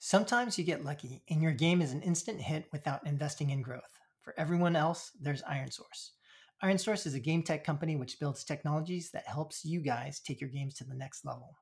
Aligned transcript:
Sometimes 0.00 0.56
you 0.56 0.62
get 0.62 0.84
lucky 0.84 1.24
and 1.28 1.42
your 1.42 1.52
game 1.52 1.82
is 1.82 1.90
an 1.90 2.02
instant 2.02 2.40
hit 2.40 2.68
without 2.70 3.04
investing 3.04 3.50
in 3.50 3.62
growth. 3.62 3.98
For 4.20 4.32
everyone 4.38 4.76
else, 4.76 5.10
there's 5.20 5.42
ironSource. 5.42 6.10
ironSource 6.62 7.04
is 7.04 7.14
a 7.14 7.20
game 7.20 7.42
tech 7.42 7.64
company 7.64 7.96
which 7.96 8.20
builds 8.20 8.44
technologies 8.44 9.10
that 9.10 9.26
helps 9.26 9.64
you 9.64 9.80
guys 9.80 10.20
take 10.20 10.40
your 10.40 10.50
games 10.50 10.74
to 10.74 10.84
the 10.84 10.94
next 10.94 11.24
level. 11.24 11.56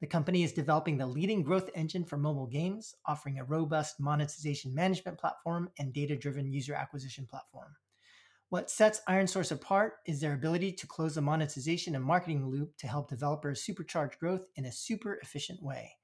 The 0.00 0.08
company 0.08 0.42
is 0.42 0.52
developing 0.52 0.98
the 0.98 1.06
leading 1.06 1.44
growth 1.44 1.70
engine 1.72 2.04
for 2.04 2.16
mobile 2.16 2.48
games, 2.48 2.96
offering 3.06 3.38
a 3.38 3.44
robust 3.44 4.00
monetization 4.00 4.74
management 4.74 5.16
platform 5.16 5.70
and 5.78 5.92
data 5.92 6.16
driven 6.16 6.50
user 6.50 6.74
acquisition 6.74 7.28
platform. 7.30 7.76
What 8.48 8.70
sets 8.70 9.02
ironSource 9.08 9.52
apart 9.52 9.98
is 10.04 10.20
their 10.20 10.34
ability 10.34 10.72
to 10.72 10.86
close 10.88 11.14
the 11.14 11.22
monetization 11.22 11.94
and 11.94 12.04
marketing 12.04 12.48
loop 12.48 12.76
to 12.78 12.88
help 12.88 13.08
developers 13.08 13.64
supercharge 13.64 14.18
growth 14.18 14.46
in 14.56 14.64
a 14.64 14.72
super 14.72 15.20
efficient 15.22 15.62
way. 15.62 15.97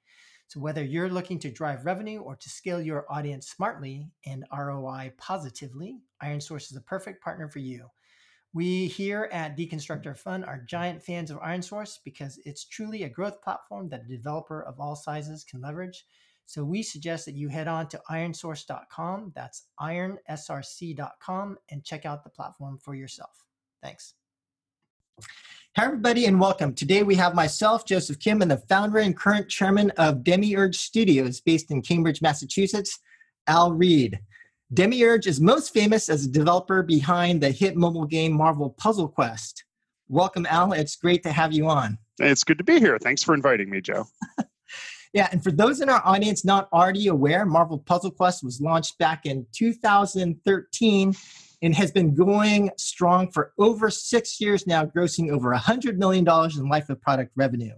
So, 0.46 0.60
whether 0.60 0.84
you're 0.84 1.08
looking 1.08 1.38
to 1.40 1.50
drive 1.50 1.86
revenue 1.86 2.20
or 2.20 2.36
to 2.36 2.48
scale 2.50 2.80
your 2.80 3.06
audience 3.10 3.48
smartly 3.48 4.10
and 4.26 4.44
ROI 4.56 5.12
positively, 5.18 6.00
ironSource 6.22 6.70
is 6.70 6.76
a 6.76 6.82
perfect 6.82 7.22
partner 7.22 7.48
for 7.48 7.60
you. 7.60 7.88
We 8.52 8.86
here 8.86 9.28
at 9.32 9.56
Deconstructor 9.56 10.16
Fund 10.16 10.44
are 10.44 10.62
giant 10.68 11.02
fans 11.02 11.32
of 11.32 11.40
ironSource 11.40 11.98
because 12.04 12.38
it's 12.44 12.64
truly 12.66 13.02
a 13.02 13.08
growth 13.08 13.42
platform 13.42 13.88
that 13.88 14.04
a 14.04 14.16
developer 14.16 14.62
of 14.62 14.78
all 14.78 14.94
sizes 14.94 15.42
can 15.42 15.60
leverage. 15.60 16.06
So 16.46 16.62
we 16.62 16.82
suggest 16.82 17.24
that 17.24 17.34
you 17.34 17.48
head 17.48 17.68
on 17.68 17.88
to 17.88 18.00
ironsource.com, 18.08 19.32
that's 19.34 19.64
ironsrc.com, 19.80 21.56
and 21.70 21.84
check 21.84 22.06
out 22.06 22.22
the 22.22 22.30
platform 22.30 22.78
for 22.78 22.94
yourself. 22.94 23.44
Thanks. 23.82 24.14
Hi, 25.18 25.86
everybody, 25.86 26.26
and 26.26 26.40
welcome. 26.40 26.74
Today 26.74 27.02
we 27.02 27.14
have 27.16 27.34
myself, 27.34 27.84
Joseph 27.84 28.18
Kim, 28.18 28.42
and 28.42 28.50
the 28.50 28.58
founder 28.68 28.98
and 28.98 29.16
current 29.16 29.48
chairman 29.48 29.90
of 29.96 30.24
Demiurge 30.24 30.76
Studios 30.76 31.40
based 31.40 31.70
in 31.70 31.82
Cambridge, 31.82 32.22
Massachusetts, 32.22 32.98
Al 33.46 33.72
Reed. 33.72 34.18
Demiurge 34.72 35.26
is 35.26 35.40
most 35.40 35.72
famous 35.72 36.08
as 36.08 36.24
a 36.24 36.30
developer 36.30 36.82
behind 36.82 37.40
the 37.40 37.50
hit 37.50 37.76
mobile 37.76 38.06
game 38.06 38.32
Marvel 38.32 38.70
Puzzle 38.70 39.08
Quest. 39.08 39.64
Welcome, 40.08 40.46
Al. 40.46 40.72
It's 40.72 40.96
great 40.96 41.22
to 41.24 41.32
have 41.32 41.52
you 41.52 41.68
on. 41.68 41.98
It's 42.20 42.44
good 42.44 42.58
to 42.58 42.64
be 42.64 42.78
here. 42.78 42.98
Thanks 42.98 43.22
for 43.22 43.34
inviting 43.34 43.70
me, 43.70 43.80
Joe. 43.80 44.06
yeah, 45.12 45.28
and 45.32 45.42
for 45.42 45.50
those 45.50 45.80
in 45.80 45.88
our 45.88 46.02
audience 46.04 46.44
not 46.44 46.68
already 46.72 47.08
aware, 47.08 47.46
Marvel 47.46 47.78
Puzzle 47.78 48.10
Quest 48.10 48.44
was 48.44 48.60
launched 48.60 48.98
back 48.98 49.26
in 49.26 49.46
2013 49.52 51.14
and 51.64 51.74
has 51.74 51.90
been 51.90 52.14
going 52.14 52.70
strong 52.76 53.30
for 53.30 53.52
over 53.58 53.90
six 53.90 54.38
years 54.38 54.66
now, 54.66 54.84
grossing 54.84 55.30
over 55.30 55.54
$100 55.54 55.96
million 55.96 56.26
in 56.28 56.68
life 56.68 56.90
of 56.90 57.00
product 57.00 57.32
revenue. 57.36 57.74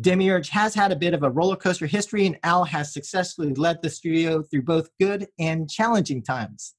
Demiurge 0.00 0.48
has 0.48 0.74
had 0.74 0.90
a 0.90 0.96
bit 0.96 1.12
of 1.12 1.22
a 1.22 1.30
roller 1.30 1.54
coaster 1.54 1.86
history, 1.86 2.26
and 2.26 2.38
Al 2.42 2.64
has 2.64 2.94
successfully 2.94 3.52
led 3.54 3.82
the 3.82 3.90
studio 3.90 4.42
through 4.42 4.62
both 4.62 4.88
good 4.98 5.28
and 5.38 5.70
challenging 5.70 6.22
times. 6.22 6.74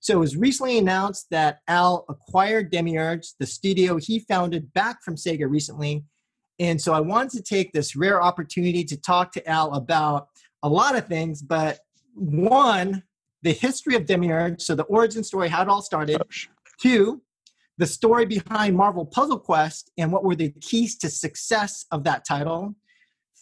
So 0.00 0.14
it 0.14 0.20
was 0.20 0.36
recently 0.36 0.78
announced 0.78 1.26
that 1.30 1.58
Al 1.68 2.06
acquired 2.08 2.72
Demiurge, 2.72 3.34
the 3.38 3.46
studio 3.46 3.98
he 3.98 4.20
founded 4.20 4.72
back 4.72 5.02
from 5.02 5.16
Sega 5.16 5.48
recently. 5.48 6.04
And 6.58 6.80
so 6.80 6.94
I 6.94 7.00
wanted 7.00 7.32
to 7.32 7.42
take 7.42 7.72
this 7.72 7.94
rare 7.94 8.22
opportunity 8.22 8.82
to 8.84 8.96
talk 8.96 9.32
to 9.32 9.46
Al 9.46 9.74
about 9.74 10.28
a 10.62 10.70
lot 10.70 10.96
of 10.96 11.06
things, 11.06 11.42
but 11.42 11.80
one, 12.14 13.02
the 13.42 13.52
history 13.52 13.94
of 13.94 14.06
Demiurge, 14.06 14.60
so 14.60 14.74
the 14.74 14.84
origin 14.84 15.22
story, 15.22 15.48
how 15.48 15.62
it 15.62 15.68
all 15.68 15.82
started. 15.82 16.20
Oh, 16.20 16.52
Two, 16.80 17.22
the 17.78 17.86
story 17.86 18.26
behind 18.26 18.76
Marvel 18.76 19.06
Puzzle 19.06 19.38
Quest 19.38 19.90
and 19.98 20.12
what 20.12 20.24
were 20.24 20.34
the 20.34 20.50
keys 20.60 20.96
to 20.98 21.10
success 21.10 21.86
of 21.90 22.04
that 22.04 22.24
title. 22.26 22.74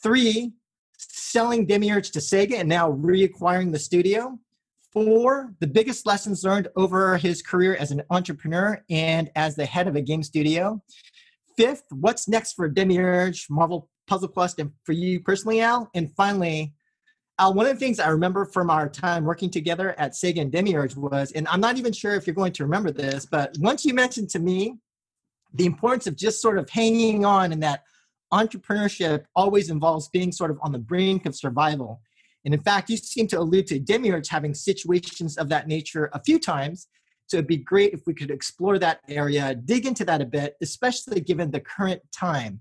Three, 0.02 0.52
selling 0.98 1.66
Demiurge 1.66 2.10
to 2.12 2.18
Sega 2.18 2.54
and 2.54 2.68
now 2.68 2.92
reacquiring 2.92 3.72
the 3.72 3.78
studio. 3.78 4.38
Four, 4.92 5.52
the 5.60 5.66
biggest 5.66 6.06
lessons 6.06 6.44
learned 6.44 6.68
over 6.76 7.16
his 7.16 7.42
career 7.42 7.74
as 7.76 7.90
an 7.90 8.02
entrepreneur 8.10 8.80
and 8.88 9.30
as 9.34 9.56
the 9.56 9.66
head 9.66 9.88
of 9.88 9.96
a 9.96 10.00
game 10.00 10.22
studio. 10.22 10.80
Fifth, 11.56 11.84
what's 11.90 12.28
next 12.28 12.54
for 12.54 12.68
Demiurge, 12.68 13.46
Marvel 13.50 13.88
Puzzle 14.06 14.28
Quest, 14.28 14.58
and 14.58 14.72
for 14.84 14.92
you 14.92 15.20
personally, 15.20 15.60
Al? 15.60 15.90
And 15.94 16.14
finally, 16.16 16.74
Al, 17.40 17.52
one 17.52 17.66
of 17.66 17.72
the 17.72 17.78
things 17.78 17.98
I 17.98 18.08
remember 18.10 18.44
from 18.44 18.70
our 18.70 18.88
time 18.88 19.24
working 19.24 19.50
together 19.50 19.98
at 19.98 20.12
Sega 20.12 20.40
and 20.40 20.52
Demiurge 20.52 20.94
was, 20.94 21.32
and 21.32 21.48
I'm 21.48 21.60
not 21.60 21.78
even 21.78 21.92
sure 21.92 22.14
if 22.14 22.26
you're 22.26 22.34
going 22.34 22.52
to 22.52 22.62
remember 22.62 22.92
this, 22.92 23.26
but 23.26 23.56
once 23.58 23.84
you 23.84 23.92
mentioned 23.92 24.30
to 24.30 24.38
me 24.38 24.76
the 25.52 25.66
importance 25.66 26.06
of 26.06 26.16
just 26.16 26.40
sort 26.40 26.58
of 26.58 26.70
hanging 26.70 27.24
on 27.24 27.52
and 27.52 27.62
that 27.62 27.82
entrepreneurship 28.32 29.24
always 29.34 29.68
involves 29.68 30.08
being 30.08 30.30
sort 30.30 30.52
of 30.52 30.58
on 30.62 30.70
the 30.70 30.78
brink 30.78 31.26
of 31.26 31.34
survival. 31.34 32.00
And 32.44 32.54
in 32.54 32.60
fact, 32.60 32.88
you 32.88 32.96
seem 32.96 33.26
to 33.28 33.38
allude 33.40 33.66
to 33.68 33.80
Demiurge 33.80 34.28
having 34.28 34.54
situations 34.54 35.36
of 35.36 35.48
that 35.48 35.66
nature 35.66 36.10
a 36.12 36.22
few 36.22 36.38
times. 36.38 36.86
So 37.26 37.38
it'd 37.38 37.48
be 37.48 37.56
great 37.56 37.94
if 37.94 38.02
we 38.06 38.14
could 38.14 38.30
explore 38.30 38.78
that 38.78 39.00
area, 39.08 39.54
dig 39.54 39.86
into 39.86 40.04
that 40.04 40.20
a 40.20 40.26
bit, 40.26 40.54
especially 40.62 41.20
given 41.20 41.50
the 41.50 41.60
current 41.60 42.02
time 42.12 42.60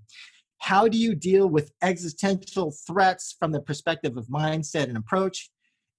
how 0.64 0.88
do 0.88 0.96
you 0.96 1.14
deal 1.14 1.46
with 1.46 1.72
existential 1.82 2.74
threats 2.86 3.36
from 3.38 3.52
the 3.52 3.60
perspective 3.60 4.16
of 4.16 4.26
mindset 4.28 4.84
and 4.84 4.96
approach? 4.96 5.50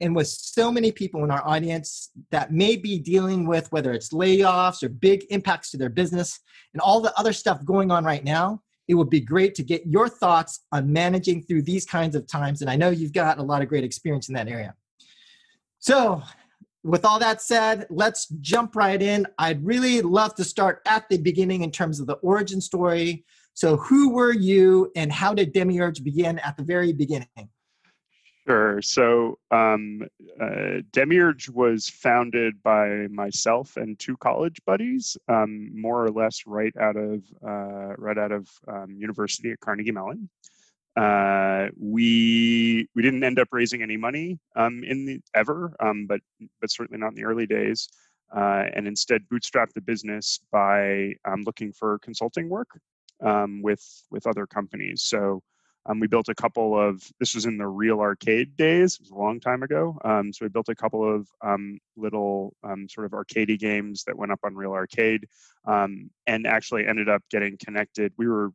And 0.02 0.16
with 0.16 0.28
so 0.28 0.72
many 0.72 0.92
people 0.92 1.24
in 1.24 1.30
our 1.30 1.48
audience 1.48 2.10
that 2.32 2.52
may 2.52 2.76
be 2.76 2.98
dealing 2.98 3.46
with 3.46 3.72
whether 3.72 3.94
it's 3.94 4.10
layoffs 4.10 4.82
or 4.82 4.90
big 4.90 5.24
impacts 5.30 5.70
to 5.72 5.78
their 5.78 5.90
business 5.90 6.40
and 6.74 6.82
all 6.82 7.00
the 7.00 7.14
other 7.16 7.32
stuff 7.32 7.64
going 7.64 7.92
on 7.92 8.04
right 8.04 8.24
now 8.24 8.62
it 8.88 8.96
would 8.96 9.10
be 9.10 9.20
great 9.20 9.56
to 9.56 9.64
get 9.64 9.86
your 9.86 10.08
thoughts 10.08 10.62
on 10.72 10.92
managing 10.92 11.42
through 11.42 11.64
these 11.64 11.86
kinds 11.86 12.16
of 12.16 12.28
times. 12.28 12.62
And 12.62 12.70
i 12.70 12.76
know 12.76 12.90
you've 12.90 13.14
got 13.14 13.40
a 13.40 13.44
lot 13.44 13.62
of 13.62 13.68
great 13.68 13.84
experience 13.84 14.30
in 14.30 14.36
that 14.36 14.48
area. 14.48 14.74
So 15.80 16.22
with 16.84 17.06
all 17.06 17.20
that 17.20 17.42
said 17.42 17.86
let's 17.90 18.28
jump 18.42 18.76
right 18.76 19.02
in. 19.02 19.28
I'd 19.38 19.66
really 19.66 20.02
love 20.02 20.34
to 20.36 20.44
start 20.44 20.82
at 20.88 21.08
the 21.10 21.18
beginning 21.18 21.62
in 21.62 21.72
terms 21.72 22.00
of 22.00 22.08
the 22.08 22.16
origin 22.16 22.62
story 22.62 23.26
so, 23.56 23.78
who 23.78 24.10
were 24.10 24.34
you 24.34 24.92
and 24.98 25.10
how 25.10 25.34
did 25.34 25.54
Demiurge 25.54 26.04
begin 26.04 26.40
at 26.40 26.58
the 26.58 26.64
very 26.64 26.92
beginning? 26.92 27.50
Sure. 28.46 28.82
So, 28.82 29.40
um, 29.50 30.04
uh, 30.40 30.82
Demiurge 30.92 31.50
was 31.50 31.88
founded 31.88 32.62
by 32.62 33.08
myself 33.08 33.78
and 33.78 33.98
two 33.98 34.18
college 34.18 34.60
buddies, 34.66 35.16
um, 35.30 35.72
more 35.74 36.04
or 36.04 36.12
less 36.12 36.46
right 36.46 36.76
out 36.78 36.98
of 36.98 37.24
uh, 37.48 37.96
right 37.98 38.18
out 38.18 38.34
of 38.34 38.50
um, 38.68 38.98
university 39.00 39.52
at 39.52 39.62
Carnegie 39.62 39.92
Mellon. 39.92 40.30
Uh, 40.98 41.68
we 41.80 42.90
we 42.94 43.02
didn't 43.02 43.24
end 43.24 43.40
up 43.40 43.48
raising 43.54 43.82
any 43.82 43.96
money 43.96 44.38
um, 44.58 44.84
in 44.84 45.06
the 45.06 45.22
ever, 45.34 45.74
um, 45.80 46.08
but 46.08 46.20
but 46.60 46.70
certainly 46.70 47.00
not 47.00 47.10
in 47.10 47.16
the 47.16 47.24
early 47.24 47.48
days. 47.48 47.88
Uh, 48.36 48.66
and 48.74 48.86
instead 48.86 49.22
bootstrapped 49.32 49.72
the 49.74 49.82
business 49.82 50.42
by 50.52 51.14
um, 51.26 51.44
looking 51.44 51.72
for 51.72 52.00
consulting 52.00 52.50
work 52.50 52.68
um, 53.24 53.62
with 53.62 53.84
with 54.12 54.28
other 54.28 54.48
companies. 54.48 55.04
So 55.04 55.42
um, 55.88 56.00
we 56.00 56.08
built 56.08 56.30
a 56.30 56.36
couple 56.36 56.80
of. 56.80 57.04
This 57.20 57.36
was 57.36 57.46
in 57.46 57.58
the 57.58 57.68
real 57.68 58.00
arcade 58.00 58.56
days. 58.56 58.96
It 58.96 59.02
was 59.02 59.12
a 59.12 59.16
long 59.16 59.40
time 59.40 59.64
ago. 59.64 59.98
Um, 60.04 60.34
so 60.34 60.46
we 60.46 60.50
built 60.50 60.70
a 60.70 60.76
couple 60.76 61.16
of 61.16 61.28
um, 61.44 61.80
little 61.96 62.56
um, 62.64 62.90
sort 62.90 63.06
of 63.06 63.12
arcadey 63.12 63.60
games 63.60 64.04
that 64.06 64.18
went 64.18 64.32
up 64.32 64.40
on 64.44 64.56
Real 64.56 64.74
Arcade, 64.74 65.28
um, 65.66 66.10
and 66.26 66.48
actually 66.48 66.88
ended 66.88 67.08
up 67.08 67.22
getting 67.30 67.58
connected. 67.64 68.14
We 68.18 68.28
were, 68.28 68.52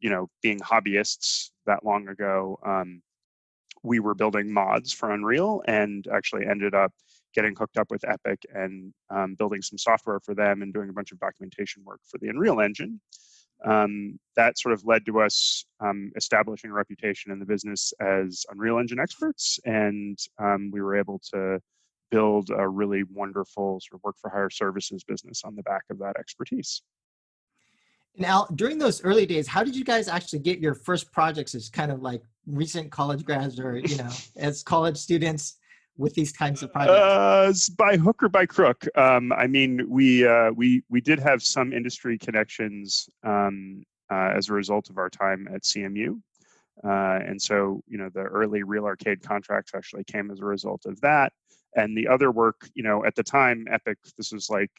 you 0.00 0.10
know, 0.10 0.28
being 0.42 0.58
hobbyists 0.58 1.50
that 1.66 1.84
long 1.84 2.08
ago. 2.08 2.58
we 3.84 3.98
were 3.98 4.14
building 4.14 4.52
mods 4.52 4.92
for 4.92 5.10
Unreal, 5.10 5.62
and 5.66 6.06
actually 6.12 6.46
ended 6.46 6.74
up 6.74 6.92
getting 7.34 7.54
hooked 7.56 7.78
up 7.78 7.90
with 7.90 8.04
Epic 8.06 8.42
and 8.52 8.92
building 9.38 9.62
some 9.62 9.78
software 9.78 10.20
for 10.20 10.34
them 10.34 10.62
and 10.62 10.74
doing 10.74 10.88
a 10.88 10.92
bunch 10.92 11.12
of 11.12 11.20
documentation 11.20 11.84
work 11.84 12.00
for 12.04 12.18
the 12.18 12.28
Unreal 12.28 12.60
Engine 12.60 13.00
um, 13.64 14.18
that 14.36 14.58
sort 14.58 14.72
of 14.72 14.84
led 14.84 15.06
to 15.06 15.20
us 15.20 15.64
um, 15.80 16.10
establishing 16.16 16.70
a 16.70 16.74
reputation 16.74 17.32
in 17.32 17.38
the 17.38 17.46
business 17.46 17.92
as 18.00 18.44
Unreal 18.50 18.78
Engine 18.78 18.98
experts, 18.98 19.58
and 19.64 20.18
um, 20.38 20.70
we 20.72 20.80
were 20.80 20.96
able 20.96 21.20
to 21.32 21.60
build 22.10 22.50
a 22.50 22.68
really 22.68 23.04
wonderful 23.10 23.80
sort 23.80 23.98
of 23.98 24.04
work 24.04 24.16
for 24.20 24.30
hire 24.30 24.50
services 24.50 25.02
business 25.04 25.42
on 25.44 25.56
the 25.56 25.62
back 25.62 25.82
of 25.90 25.98
that 25.98 26.16
expertise. 26.18 26.82
Now, 28.16 28.46
during 28.54 28.78
those 28.78 29.02
early 29.02 29.24
days, 29.24 29.48
how 29.48 29.64
did 29.64 29.74
you 29.74 29.84
guys 29.84 30.08
actually 30.08 30.40
get 30.40 30.58
your 30.58 30.74
first 30.74 31.10
projects 31.12 31.54
as 31.54 31.70
kind 31.70 31.90
of 31.90 32.02
like 32.02 32.22
recent 32.46 32.90
college 32.90 33.24
grads 33.24 33.58
or 33.58 33.78
you 33.78 33.96
know 33.96 34.10
as 34.36 34.62
college 34.62 34.98
students? 34.98 35.56
With 35.96 36.14
these 36.14 36.32
kinds 36.32 36.62
of 36.62 36.72
projects? 36.72 37.70
Uh, 37.70 37.74
by 37.76 37.96
hook 37.96 38.22
or 38.22 38.28
by 38.28 38.46
crook. 38.46 38.86
Um, 38.96 39.32
I 39.32 39.46
mean, 39.46 39.86
we 39.88 40.26
uh, 40.26 40.50
we 40.52 40.82
we 40.88 41.00
did 41.00 41.18
have 41.18 41.42
some 41.42 41.72
industry 41.72 42.18
connections 42.18 43.08
um, 43.24 43.84
uh, 44.10 44.32
as 44.36 44.48
a 44.48 44.52
result 44.52 44.90
of 44.90 44.98
our 44.98 45.10
time 45.10 45.48
at 45.54 45.62
CMU, 45.62 46.20
uh, 46.84 47.20
and 47.26 47.40
so 47.40 47.82
you 47.86 47.98
know 47.98 48.10
the 48.12 48.22
early 48.22 48.62
real 48.62 48.84
arcade 48.84 49.22
contracts 49.22 49.72
actually 49.74 50.04
came 50.04 50.30
as 50.30 50.40
a 50.40 50.44
result 50.44 50.86
of 50.86 51.00
that. 51.00 51.32
And 51.74 51.96
the 51.96 52.08
other 52.08 52.30
work, 52.30 52.68
you 52.74 52.82
know, 52.82 53.02
at 53.04 53.14
the 53.14 53.22
time, 53.22 53.66
Epic. 53.70 53.96
This 54.18 54.32
was 54.32 54.50
like 54.50 54.70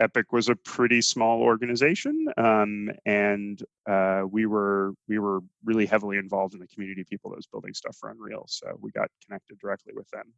Epic 0.00 0.32
was 0.32 0.48
a 0.48 0.56
pretty 0.56 1.02
small 1.02 1.42
organization, 1.42 2.26
um, 2.36 2.90
and 3.06 3.62
uh, 3.88 4.22
we 4.30 4.46
were 4.46 4.94
we 5.08 5.18
were 5.18 5.40
really 5.64 5.86
heavily 5.86 6.16
involved 6.16 6.54
in 6.54 6.60
the 6.60 6.66
community 6.66 7.02
of 7.02 7.08
people 7.08 7.30
that 7.30 7.36
was 7.36 7.46
building 7.46 7.74
stuff 7.74 7.96
for 7.96 8.10
Unreal. 8.10 8.44
So 8.48 8.78
we 8.80 8.90
got 8.90 9.08
connected 9.24 9.58
directly 9.58 9.92
with 9.94 10.08
them, 10.10 10.32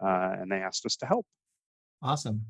uh, 0.00 0.40
and 0.40 0.50
they 0.50 0.56
asked 0.56 0.84
us 0.86 0.96
to 0.96 1.06
help. 1.06 1.26
Awesome. 2.02 2.44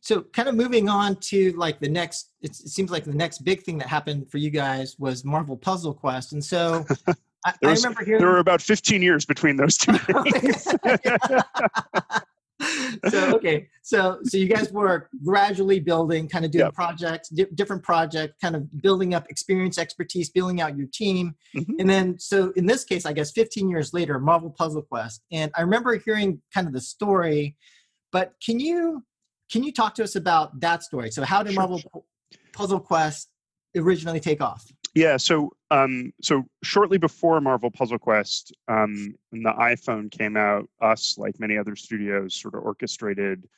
So, 0.00 0.22
kind 0.22 0.48
of 0.48 0.54
moving 0.54 0.88
on 0.88 1.16
to 1.16 1.52
like 1.52 1.80
the 1.80 1.88
next, 1.88 2.32
it 2.40 2.54
seems 2.54 2.90
like 2.90 3.04
the 3.04 3.14
next 3.14 3.38
big 3.38 3.62
thing 3.62 3.78
that 3.78 3.88
happened 3.88 4.30
for 4.30 4.38
you 4.38 4.50
guys 4.50 4.96
was 4.98 5.24
Marvel 5.24 5.56
Puzzle 5.56 5.94
Quest, 5.94 6.32
and 6.32 6.44
so 6.44 6.84
I, 7.44 7.54
I 7.64 7.72
remember 7.72 8.04
hearing 8.04 8.20
there 8.20 8.30
were 8.30 8.38
about 8.38 8.60
15 8.60 9.02
years 9.02 9.24
between 9.24 9.56
those 9.56 9.76
two. 9.76 9.92
so 13.08 13.34
okay 13.34 13.68
so 13.82 14.18
so 14.24 14.36
you 14.36 14.46
guys 14.46 14.70
were 14.72 15.08
gradually 15.24 15.80
building 15.80 16.28
kind 16.28 16.44
of 16.44 16.50
doing 16.50 16.64
yep. 16.64 16.74
projects 16.74 17.28
di- 17.28 17.46
different 17.54 17.82
projects 17.82 18.34
kind 18.40 18.56
of 18.56 18.82
building 18.82 19.14
up 19.14 19.26
experience 19.28 19.78
expertise 19.78 20.30
building 20.30 20.60
out 20.60 20.76
your 20.76 20.86
team 20.92 21.34
mm-hmm. 21.54 21.72
and 21.78 21.88
then 21.88 22.18
so 22.18 22.52
in 22.56 22.66
this 22.66 22.84
case 22.84 23.06
i 23.06 23.12
guess 23.12 23.32
15 23.32 23.68
years 23.68 23.92
later 23.92 24.18
marvel 24.18 24.50
puzzle 24.50 24.82
quest 24.82 25.22
and 25.32 25.50
i 25.56 25.60
remember 25.60 25.96
hearing 25.96 26.40
kind 26.52 26.66
of 26.66 26.72
the 26.72 26.80
story 26.80 27.56
but 28.12 28.32
can 28.44 28.58
you 28.60 29.04
can 29.50 29.62
you 29.62 29.72
talk 29.72 29.94
to 29.94 30.02
us 30.02 30.16
about 30.16 30.58
that 30.60 30.82
story 30.82 31.10
so 31.10 31.22
how 31.22 31.42
did 31.42 31.52
sure, 31.52 31.60
marvel 31.60 31.78
sure. 31.78 32.02
puzzle 32.52 32.80
quest 32.80 33.28
originally 33.76 34.20
take 34.20 34.40
off 34.40 34.64
yeah, 34.96 35.18
so 35.18 35.52
um, 35.70 36.12
so 36.22 36.44
shortly 36.62 36.98
before 36.98 37.40
Marvel 37.40 37.70
Puzzle 37.70 37.98
Quest, 37.98 38.54
um, 38.68 39.14
when 39.30 39.42
the 39.42 39.52
iPhone 39.52 40.10
came 40.10 40.36
out, 40.36 40.68
us 40.80 41.18
like 41.18 41.40
many 41.40 41.58
other 41.58 41.76
studios 41.76 42.34
sort 42.34 42.54
of 42.54 42.62
orchestrated 42.62 43.48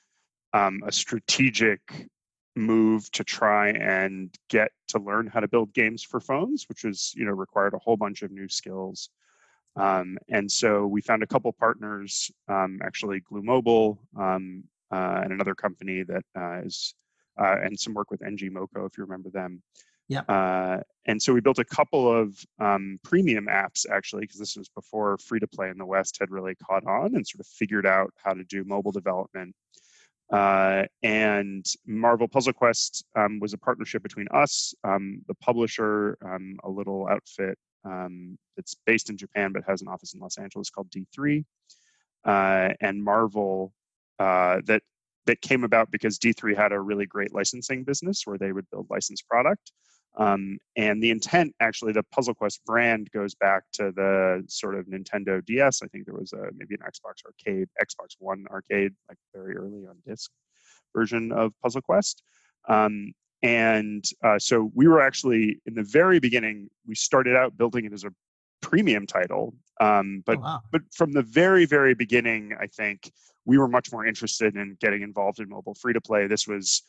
um, 0.55 0.83
a 0.87 0.93
strategic 0.93 2.09
move 2.57 3.11
to 3.13 3.23
try 3.25 3.69
and 3.71 4.35
get 4.49 4.73
to 4.89 4.99
learn 4.99 5.27
how 5.27 5.41
to 5.41 5.49
build 5.49 5.73
games 5.73 6.03
for 6.03 6.19
phones, 6.19 6.67
which 6.69 6.85
was 6.85 7.13
you 7.15 7.25
know 7.25 7.33
required 7.33 7.75
a 7.75 7.79
whole 7.79 7.97
bunch 7.97 8.23
of 8.23 8.31
new 8.31 8.49
skills. 8.49 9.11
Um, 9.77 10.19
and 10.29 10.51
so 10.51 10.87
we 10.87 11.01
found 11.01 11.23
a 11.23 11.27
couple 11.27 11.53
partners, 11.53 12.33
um, 12.49 12.81
actually 12.83 13.21
Glu 13.21 13.43
Mobile 13.43 13.99
um, 14.19 14.65
uh, 14.91 15.21
and 15.23 15.33
another 15.33 15.55
company 15.55 16.03
that 16.03 16.25
uh, 16.37 16.63
is, 16.65 16.95
uh, 17.41 17.57
and 17.63 17.79
some 17.79 17.95
work 17.95 18.11
with 18.11 18.21
ngmoco, 18.21 18.87
if 18.87 18.99
you 18.99 19.05
remember 19.05 19.31
them. 19.31 19.63
Yeah. 20.09 20.21
Uh, 20.23 20.81
and 21.07 21.21
so 21.21 21.33
we 21.33 21.41
built 21.41 21.59
a 21.59 21.65
couple 21.65 22.11
of 22.11 22.35
um, 22.61 22.99
premium 23.05 23.47
apps 23.47 23.87
actually, 23.91 24.23
because 24.23 24.39
this 24.39 24.57
was 24.57 24.69
before 24.69 25.19
free 25.19 25.41
to 25.41 25.47
play 25.47 25.69
in 25.69 25.79
the 25.79 25.87
West 25.87 26.17
had 26.19 26.31
really 26.31 26.55
caught 26.57 26.87
on 26.87 27.15
and 27.15 27.27
sort 27.27 27.41
of 27.41 27.47
figured 27.47 27.87
out 27.87 28.11
how 28.23 28.33
to 28.33 28.45
do 28.45 28.65
mobile 28.65 28.93
development. 28.93 29.55
Uh, 30.33 30.85
and 31.03 31.65
Marvel 31.87 32.29
Puzzle 32.29 32.53
Quest 32.53 33.05
um, 33.17 33.41
was 33.41 33.55
a 33.55 33.59
partnership 33.59 34.03
between 34.03 34.29
us, 34.33 34.75
um, 34.85 35.23
the 35.27 35.35
publisher, 35.35 36.19
um, 36.25 36.59
a 36.65 36.69
little 36.71 37.09
outfit 37.09 37.59
um, 37.85 38.39
that's 38.57 38.75
based 38.87 39.09
in 39.09 39.17
Japan 39.17 39.53
but 39.53 39.63
has 39.67 39.81
an 39.81 39.89
office 39.89 40.15
in 40.15 40.21
Los 40.21 40.37
Angeles 40.37 40.69
called 40.69 40.91
D3, 40.91 41.45
uh, 42.25 42.75
and 42.81 43.03
Marvel 43.03 43.73
uh, 44.19 44.61
that 44.67 44.83
that 45.27 45.41
came 45.43 45.63
about 45.63 45.91
because 45.91 46.19
D3 46.19 46.57
had 46.57 46.73
a 46.73 46.81
really 46.81 47.07
great 47.07 47.35
licensing 47.35 47.85
business 47.85 48.23
where 48.25 48.39
they 48.39 48.53
would 48.53 48.69
build 48.71 48.87
licensed 48.91 49.29
product. 49.29 49.73
Um, 50.17 50.59
and 50.77 51.03
the 51.03 51.11
intent, 51.11 51.55
actually, 51.61 51.93
the 51.93 52.03
Puzzle 52.03 52.35
Quest 52.35 52.65
brand 52.65 53.09
goes 53.13 53.35
back 53.35 53.63
to 53.75 53.93
the 53.95 54.43
sort 54.49 54.75
of 54.75 54.87
Nintendo 54.87 55.45
DS. 55.45 55.83
I 55.83 55.87
think 55.87 56.07
there 56.07 56.15
was 56.15 56.33
a 56.33 56.49
maybe 56.57 56.75
an 56.75 56.81
Xbox 56.81 57.25
Arcade, 57.25 57.69
Xbox 57.81 58.17
One 58.19 58.45
Arcade, 58.51 58.93
like 59.09 59.19
very 59.35 59.57
early 59.57 59.87
on 59.87 59.97
disc 60.07 60.31
version 60.95 61.31
of 61.33 61.53
Puzzle 61.63 61.83
Quest. 61.83 62.23
Um, 62.69 63.13
and 63.43 64.05
uh, 64.25 64.39
so 64.39 64.73
we 64.75 64.89
were 64.89 65.01
actually 65.01 65.61
in 65.67 65.75
the 65.75 65.85
very 65.85 66.19
beginning. 66.19 66.69
We 66.87 66.97
started 66.97 67.37
out 67.37 67.57
building 67.57 67.85
it 67.85 67.93
as 67.93 68.05
a 68.05 68.11
premium 68.61 69.07
title, 69.07 69.55
um, 69.81 70.25
but 70.27 70.39
oh, 70.39 70.41
wow. 70.41 70.61
but 70.73 70.83
from 70.93 71.13
the 71.13 71.23
very 71.23 71.65
very 71.65 71.95
beginning, 71.95 72.57
I 72.61 72.67
think 72.67 73.13
we 73.45 73.57
were 73.57 73.69
much 73.69 73.93
more 73.93 74.05
interested 74.05 74.57
in 74.57 74.77
getting 74.81 75.03
involved 75.03 75.39
in 75.39 75.49
mobile 75.49 75.75
free 75.75 75.93
to 75.93 76.01
play. 76.01 76.27
This 76.27 76.49
was 76.49 76.83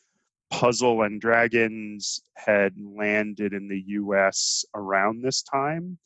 Puzzle 0.51 1.03
and 1.03 1.21
Dragons 1.21 2.21
had 2.35 2.73
landed 2.79 3.53
in 3.53 3.67
the 3.67 3.83
US 3.87 4.65
around 4.75 5.21
this 5.21 5.41
time. 5.41 5.97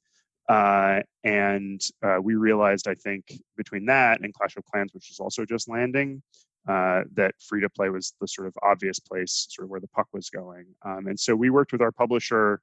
Uh, 0.49 0.99
and 1.23 1.81
uh, 2.03 2.17
we 2.21 2.35
realized, 2.35 2.87
I 2.87 2.95
think, 2.95 3.33
between 3.55 3.85
that 3.85 4.21
and 4.21 4.33
Clash 4.33 4.57
of 4.57 4.65
Clans, 4.65 4.93
which 4.93 5.07
was 5.09 5.19
also 5.19 5.45
just 5.45 5.69
landing, 5.69 6.21
uh, 6.67 7.03
that 7.13 7.33
free 7.39 7.61
to 7.61 7.69
play 7.69 7.89
was 7.89 8.13
the 8.19 8.27
sort 8.27 8.47
of 8.47 8.53
obvious 8.61 8.99
place, 8.99 9.47
sort 9.49 9.65
of 9.65 9.69
where 9.69 9.79
the 9.79 9.87
puck 9.87 10.07
was 10.13 10.29
going. 10.29 10.65
Um, 10.85 11.07
and 11.07 11.19
so 11.19 11.35
we 11.35 11.49
worked 11.49 11.71
with 11.71 11.81
our 11.81 11.91
publisher 11.91 12.61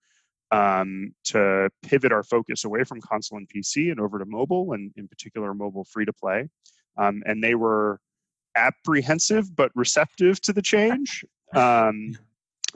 um, 0.51 1.15
to 1.25 1.71
pivot 1.83 2.13
our 2.13 2.23
focus 2.23 2.65
away 2.65 2.85
from 2.85 3.01
console 3.01 3.39
and 3.39 3.49
PC 3.49 3.91
and 3.91 4.01
over 4.01 4.19
to 4.19 4.25
mobile, 4.27 4.73
and 4.73 4.93
in 4.97 5.09
particular, 5.09 5.55
mobile 5.55 5.85
free 5.85 6.05
to 6.05 6.13
play. 6.13 6.49
Um, 6.97 7.23
and 7.25 7.43
they 7.43 7.55
were 7.55 8.01
apprehensive 8.57 9.55
but 9.55 9.71
receptive 9.75 10.41
to 10.43 10.53
the 10.53 10.63
change. 10.63 11.25
Um, 11.55 12.17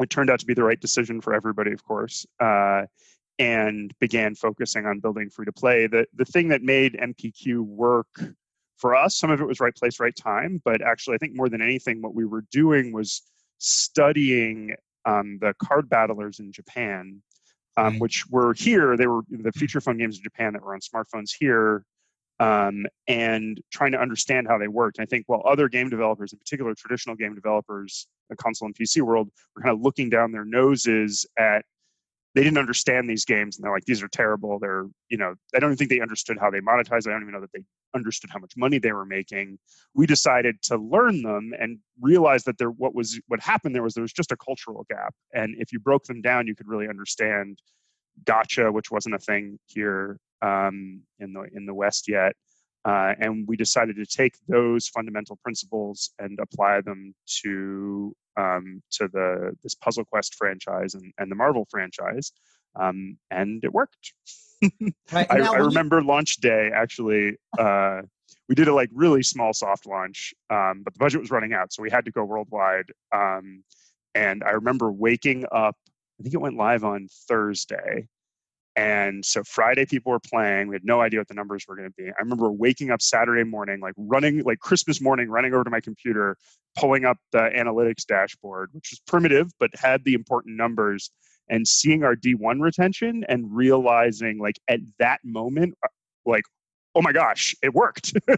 it 0.01 0.11
turned 0.11 0.31
out 0.31 0.41
to 0.41 0.47
be 0.47 0.55
the 0.55 0.65
right 0.65 0.81
decision 0.81 1.21
for 1.21 1.35
everybody, 1.35 1.73
of 1.73 1.85
course, 1.85 2.27
uh, 2.41 2.83
and 3.39 3.93
began 4.01 4.35
focusing 4.35 4.87
on 4.87 5.01
building 5.01 5.31
free 5.31 5.47
to 5.47 5.53
play. 5.53 5.87
The, 5.87 6.07
the 6.15 6.25
thing 6.25 6.49
that 6.49 6.63
made 6.63 6.95
MPQ 6.95 7.61
work 7.61 8.09
for 8.77 8.95
us, 8.95 9.17
some 9.17 9.31
of 9.31 9.41
it 9.41 9.47
was 9.47 9.61
right 9.61 9.75
place, 9.75 10.01
right 10.01 10.15
time, 10.15 10.61
but 10.65 10.83
actually, 10.83 11.15
I 11.15 11.19
think 11.19 11.35
more 11.35 11.49
than 11.49 11.63
anything, 11.63 12.03
what 12.03 12.15
we 12.15 12.25
were 12.25 12.45
doing 12.51 12.93
was 12.93 13.23
studying 13.59 14.75
um, 15.05 15.39
the 15.41 15.55
card 15.63 15.89
battlers 15.89 16.41
in 16.41 16.53
Japan, 16.53 17.23
um, 17.77 17.99
which 17.99 18.27
were 18.29 18.55
here. 18.55 18.97
They 18.97 19.07
were 19.07 19.23
the 19.31 19.53
feature 19.53 19.81
phone 19.81 19.99
games 19.99 20.17
in 20.17 20.23
Japan 20.23 20.53
that 20.55 20.63
were 20.63 20.75
on 20.75 20.81
smartphones 20.81 21.31
here 21.39 21.85
um, 22.41 22.87
and 23.07 23.61
trying 23.73 23.93
to 23.93 24.01
understand 24.01 24.49
how 24.49 24.59
they 24.59 24.69
worked. 24.69 24.99
And 24.99 25.05
I 25.05 25.07
think 25.07 25.25
while 25.27 25.43
other 25.47 25.69
game 25.69 25.89
developers, 25.89 26.33
in 26.33 26.39
particular 26.39 26.75
traditional 26.75 27.17
game 27.17 27.35
developers, 27.35 28.07
the 28.29 28.37
console 28.37 28.67
and 28.67 28.75
PC 28.75 29.03
world, 29.03 29.31
were 29.55 29.63
kind 29.63 29.75
of 29.75 29.83
looking 29.83 30.11
down 30.11 30.33
their 30.33 30.45
noses 30.45 31.27
at 31.39 31.65
they 32.35 32.43
didn't 32.43 32.59
understand 32.59 33.09
these 33.09 33.25
games 33.25 33.57
and 33.57 33.65
they're 33.65 33.73
like 33.73 33.85
these 33.85 34.03
are 34.03 34.09
terrible. 34.09 34.59
They're 34.59 34.87
you 35.09 35.17
know 35.17 35.35
i 35.55 35.59
don't 35.59 35.71
even 35.71 35.77
think 35.77 35.91
they 35.91 36.01
understood 36.01 36.39
how 36.41 36.51
they 36.51 36.61
monetize 36.61 37.07
i 37.07 37.13
don't 37.13 37.23
even 37.23 37.33
know 37.33 37.41
that 37.41 37.53
they 37.53 37.63
understood 37.95 38.31
how 38.31 38.41
much 38.41 38.55
money 38.57 38.79
they 38.79 38.93
were 38.93 39.07
making. 39.07 39.59
We 39.95 40.07
decided 40.07 40.61
to 40.63 40.77
learn 40.77 41.23
them 41.23 41.53
and 41.59 41.79
realize 42.01 42.43
that 42.45 42.59
there 42.59 42.71
what 42.71 42.95
was 42.95 43.21
what 43.29 43.41
happened 43.41 43.75
there 43.75 43.83
was 43.83 43.95
there 43.95 44.03
was 44.03 44.13
just 44.13 44.33
a 44.33 44.37
cultural 44.37 44.85
gap 44.91 45.15
and 45.33 45.55
if 45.59 45.73
you 45.73 45.79
broke 45.79 46.05
them 46.05 46.21
down 46.21 46.47
you 46.47 46.55
could 46.55 46.69
really 46.69 46.89
understand 46.89 47.59
gacha 48.25 48.73
which 48.73 48.91
wasn't 48.91 49.15
a 49.15 49.19
thing 49.19 49.59
here 49.67 50.19
um, 50.45 51.01
in 51.19 51.33
the 51.33 51.43
in 51.55 51.67
the 51.67 51.75
West 51.75 52.09
yet. 52.09 52.35
Uh, 52.85 53.15
and 53.19 53.49
we 53.49 53.57
decided 53.57 53.97
to 53.97 54.05
take 54.05 54.35
those 54.47 54.89
fundamental 54.89 55.37
principles 55.43 56.11
and 56.19 56.39
apply 56.39 56.83
them 56.83 57.15
to 57.27 58.15
um, 58.37 58.83
to 58.91 59.09
the 59.09 59.57
this 59.63 59.75
Puzzle 59.75 60.05
Quest 60.05 60.35
franchise 60.35 60.95
and, 60.95 61.13
and 61.19 61.31
the 61.31 61.37
Marvel 61.37 61.67
franchise, 61.71 62.33
um, 62.77 63.17
and 63.31 63.65
it 63.65 63.73
worked. 63.73 64.13
right, 65.13 65.27
I, 65.31 65.41
I, 65.41 65.57
remember 65.57 66.01
you... 66.01 66.07
launch 66.07 66.37
day 66.37 66.71
actually. 66.75 67.37
Uh, 67.59 68.03
we 68.47 68.55
did 68.55 68.69
a 68.69 68.75
like 68.75 68.91
really 68.93 69.23
small 69.23 69.55
soft 69.55 69.87
launch, 69.87 70.35
um, 70.51 70.83
but 70.85 70.93
the 70.93 70.99
budget 70.99 71.21
was 71.21 71.31
running 71.31 71.55
out, 71.55 71.73
so 71.73 71.83
we 71.83 71.89
had 71.89 72.05
to 72.05 72.11
go 72.11 72.25
worldwide. 72.25 72.93
Um, 73.11 73.65
and 74.15 74.45
I 74.45 74.51
remember 74.51 74.93
waking 74.93 75.47
up. 75.51 75.77
I 76.21 76.23
think 76.23 76.35
it 76.35 76.41
went 76.41 76.57
live 76.57 76.85
on 76.85 77.09
Thursday, 77.27 78.07
and 78.77 79.25
so 79.25 79.45
Friday, 79.45 79.87
people 79.87 80.11
were 80.11 80.21
playing. 80.21 80.69
We 80.69 80.75
had 80.75 80.85
no 80.85 81.01
idea 81.01 81.21
what 81.21 81.29
the 81.29 81.35
numbers 81.35 81.65
were 81.69 81.77
going 81.77 81.89
to 81.89 81.95
be. 81.97 82.09
I 82.09 82.21
remember 82.21 82.51
waking 82.51 82.91
up 82.91 83.01
Saturday 83.01 83.45
morning, 83.45 83.81
like 83.81 83.95
running, 83.97 84.43
like 84.43 84.59
Christmas 84.59 85.01
morning, 85.01 85.29
running 85.29 85.55
over 85.55 85.63
to 85.63 85.71
my 85.71 85.81
computer, 85.81 86.37
pulling 86.77 87.05
up 87.05 87.19
the 87.31 87.51
analytics 87.57 88.05
dashboard, 88.05 88.71
which 88.73 88.91
was 88.91 89.01
primitive, 89.07 89.53
but 89.61 89.71
had 89.75 90.05
the 90.05 90.15
important 90.15 90.57
numbers, 90.57 91.11
and 91.49 91.69
seeing 91.69 92.03
our 92.03 92.17
D1 92.17 92.61
retention 92.61 93.25
and 93.29 93.55
realizing, 93.55 94.39
like, 94.39 94.59
at 94.69 94.81
that 94.99 95.21
moment, 95.25 95.75
uh, 95.85 95.89
like, 96.27 96.45
oh 96.95 97.03
my 97.03 97.13
gosh, 97.13 97.55
it 97.63 97.75
worked. 97.75 98.13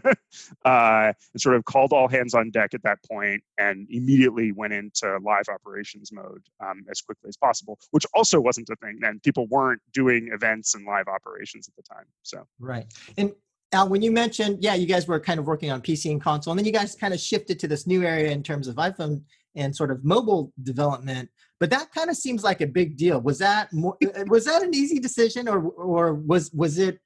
uh, 0.65 1.13
and 1.33 1.41
sort 1.41 1.55
of 1.55 1.65
called 1.65 1.93
all 1.93 2.07
hands 2.07 2.33
on 2.33 2.49
deck 2.49 2.73
at 2.73 2.83
that 2.83 2.99
point 3.09 3.43
and 3.57 3.87
immediately 3.89 4.51
went 4.51 4.73
into 4.73 5.17
live 5.23 5.45
operations 5.49 6.11
mode 6.11 6.43
um, 6.65 6.83
as 6.89 7.01
quickly 7.01 7.27
as 7.29 7.37
possible, 7.37 7.79
which 7.91 8.05
also 8.13 8.39
wasn't 8.39 8.67
a 8.69 8.75
thing 8.77 8.97
then. 9.01 9.19
People 9.23 9.47
weren't 9.47 9.81
doing 9.93 10.29
events 10.33 10.75
and 10.75 10.85
live 10.85 11.07
operations 11.07 11.67
at 11.67 11.75
the 11.75 11.83
time. 11.83 12.05
So, 12.23 12.45
right. 12.59 12.85
And 13.17 13.33
Al, 13.73 13.89
when 13.89 14.01
you 14.01 14.11
mentioned, 14.11 14.59
yeah, 14.61 14.75
you 14.75 14.85
guys 14.85 15.07
were 15.07 15.19
kind 15.19 15.39
of 15.39 15.45
working 15.45 15.71
on 15.71 15.81
PC 15.81 16.09
and 16.11 16.21
console, 16.21 16.51
and 16.51 16.59
then 16.59 16.65
you 16.65 16.71
guys 16.71 16.95
kind 16.95 17.13
of 17.13 17.19
shifted 17.19 17.59
to 17.59 17.67
this 17.67 17.85
new 17.85 18.03
area 18.03 18.31
in 18.31 18.41
terms 18.41 18.67
of 18.67 18.75
iPhone 18.75 19.21
and 19.55 19.75
sort 19.75 19.91
of 19.91 20.05
mobile 20.05 20.53
development. 20.63 21.29
But 21.59 21.69
that 21.71 21.91
kind 21.91 22.09
of 22.09 22.15
seems 22.15 22.43
like 22.43 22.61
a 22.61 22.67
big 22.67 22.95
deal. 22.95 23.19
Was 23.19 23.39
that 23.39 23.73
more, 23.73 23.97
was 24.27 24.45
that 24.45 24.63
an 24.63 24.73
easy 24.73 24.99
decision, 24.99 25.49
or 25.49 25.59
or 25.59 26.13
was 26.13 26.51
was 26.53 26.77
it, 26.77 26.99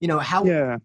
you 0.00 0.08
know, 0.08 0.18
how? 0.18 0.44
Yeah 0.44 0.78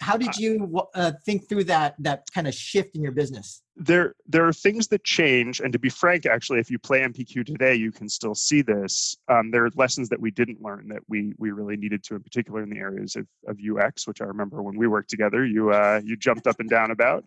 How 0.00 0.16
did 0.16 0.36
you 0.36 0.82
uh, 0.94 1.12
think 1.24 1.48
through 1.48 1.64
that 1.64 1.94
that 1.98 2.24
kind 2.32 2.46
of 2.46 2.54
shift 2.54 2.96
in 2.96 3.02
your 3.02 3.12
business? 3.12 3.62
There, 3.76 4.14
there 4.26 4.46
are 4.46 4.52
things 4.52 4.86
that 4.88 5.02
change, 5.02 5.60
and 5.60 5.72
to 5.72 5.78
be 5.78 5.88
frank, 5.88 6.26
actually, 6.26 6.60
if 6.60 6.70
you 6.70 6.78
play 6.78 7.00
MPQ 7.00 7.44
today, 7.44 7.74
you 7.74 7.90
can 7.90 8.08
still 8.08 8.34
see 8.34 8.62
this. 8.62 9.16
Um, 9.28 9.50
there 9.50 9.64
are 9.66 9.70
lessons 9.74 10.08
that 10.10 10.20
we 10.20 10.30
didn't 10.30 10.62
learn 10.62 10.88
that 10.88 11.02
we 11.08 11.34
we 11.38 11.50
really 11.50 11.76
needed 11.76 12.04
to, 12.04 12.14
in 12.14 12.22
particular 12.22 12.62
in 12.62 12.70
the 12.70 12.78
areas 12.78 13.16
of, 13.16 13.26
of 13.48 13.58
UX, 13.58 14.06
which 14.06 14.20
I 14.20 14.24
remember 14.24 14.62
when 14.62 14.76
we 14.76 14.86
worked 14.86 15.10
together, 15.10 15.44
you 15.44 15.70
uh, 15.70 16.00
you 16.04 16.16
jumped 16.16 16.46
up 16.46 16.60
and 16.60 16.70
down 16.70 16.90
about 16.90 17.24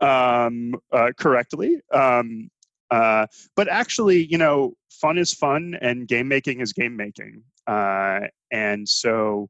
um, 0.00 0.74
uh, 0.92 1.12
correctly. 1.16 1.80
Um, 1.92 2.50
uh, 2.90 3.26
but 3.56 3.68
actually, 3.68 4.26
you 4.26 4.38
know, 4.38 4.74
fun 4.90 5.18
is 5.18 5.32
fun, 5.32 5.76
and 5.80 6.06
game 6.06 6.28
making 6.28 6.60
is 6.60 6.72
game 6.72 6.96
making, 6.96 7.42
uh, 7.66 8.20
and 8.50 8.88
so 8.88 9.48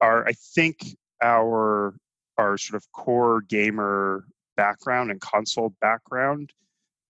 our 0.00 0.26
I 0.26 0.32
think 0.32 0.78
our 1.22 1.94
our 2.38 2.56
sort 2.58 2.82
of 2.82 2.90
core 2.92 3.42
gamer 3.42 4.24
background 4.56 5.10
and 5.10 5.20
console 5.20 5.74
background 5.80 6.50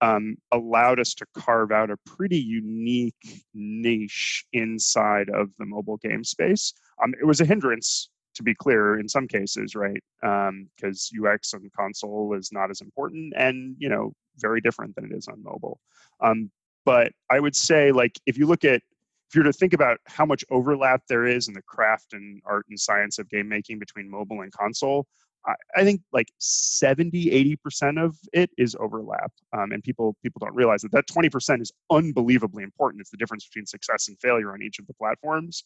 um, 0.00 0.37
allowed 0.52 0.99
us 0.99 1.14
to 1.14 1.26
carve 1.37 1.73
out 1.73 1.90
a 1.90 1.97
pretty 2.07 2.38
unique 2.38 3.45
niche 3.55 4.45
inside 4.52 5.29
of 5.29 5.50
the 5.59 5.67
mobile 5.67 5.99
game 5.99 6.25
space. 6.25 6.73
Um, 7.02 7.14
it 7.21 7.26
was 7.26 7.40
a 7.40 7.45
hindrance, 7.45 8.09
to 8.35 8.43
be 8.43 8.55
clear, 8.55 8.99
in 8.99 9.09
some 9.09 9.26
cases, 9.26 9.75
right? 9.75 10.02
Because 10.23 11.11
um, 11.14 11.26
UX 11.26 11.52
on 11.52 11.71
console 11.76 12.35
is 12.35 12.50
not 12.52 12.71
as 12.71 12.81
important, 12.81 13.35
and 13.37 13.76
you 13.79 13.88
know, 13.88 14.12
very 14.38 14.61
different 14.61 14.95
than 14.95 15.07
it 15.07 15.12
is 15.12 15.29
on 15.29 15.43
mobile. 15.43 15.81
Um, 16.21 16.50
but 16.87 17.12
I 17.29 17.40
would 17.40 17.57
say, 17.57 17.93
like, 17.93 18.19
if 18.26 18.38
you 18.38 18.47
look 18.47 18.64
at 18.64 18.83
if 19.30 19.37
you're 19.37 19.44
to 19.44 19.52
think 19.52 19.72
about 19.72 19.99
how 20.06 20.26
much 20.26 20.44
overlap 20.50 21.02
there 21.08 21.25
is 21.25 21.46
in 21.46 21.54
the 21.54 21.62
craft 21.62 22.14
and 22.14 22.42
art 22.44 22.66
and 22.68 22.78
science 22.78 23.20
of 23.20 23.30
game 23.30 23.49
making 23.49 23.78
between 23.78 24.10
mobile 24.10 24.40
and 24.40 24.50
console, 24.50 25.06
I, 25.46 25.54
I 25.76 25.84
think 25.84 26.00
like 26.12 26.32
70, 26.38 27.56
80% 27.64 28.04
of 28.04 28.16
it 28.32 28.50
is 28.58 28.76
overlap. 28.80 29.30
Um, 29.56 29.70
and 29.70 29.84
people 29.84 30.16
people 30.25 30.40
don't 30.40 30.54
realize 30.56 30.82
that 30.82 30.90
that 30.90 31.06
20% 31.06 31.62
is 31.62 31.70
unbelievably 31.92 32.64
important. 32.64 33.02
It's 33.02 33.10
the 33.10 33.16
difference 33.18 33.46
between 33.46 33.66
success 33.66 34.08
and 34.08 34.18
failure 34.18 34.52
on 34.52 34.62
each 34.62 34.80
of 34.80 34.88
the 34.88 34.94
platforms. 34.94 35.62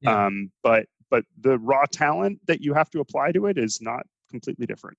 Yeah. 0.00 0.26
Um, 0.26 0.50
but 0.62 0.86
but 1.10 1.26
the 1.38 1.58
raw 1.58 1.84
talent 1.92 2.40
that 2.46 2.62
you 2.62 2.72
have 2.72 2.88
to 2.90 3.00
apply 3.00 3.32
to 3.32 3.44
it 3.44 3.58
is 3.58 3.82
not 3.82 4.06
completely 4.30 4.64
different. 4.64 4.96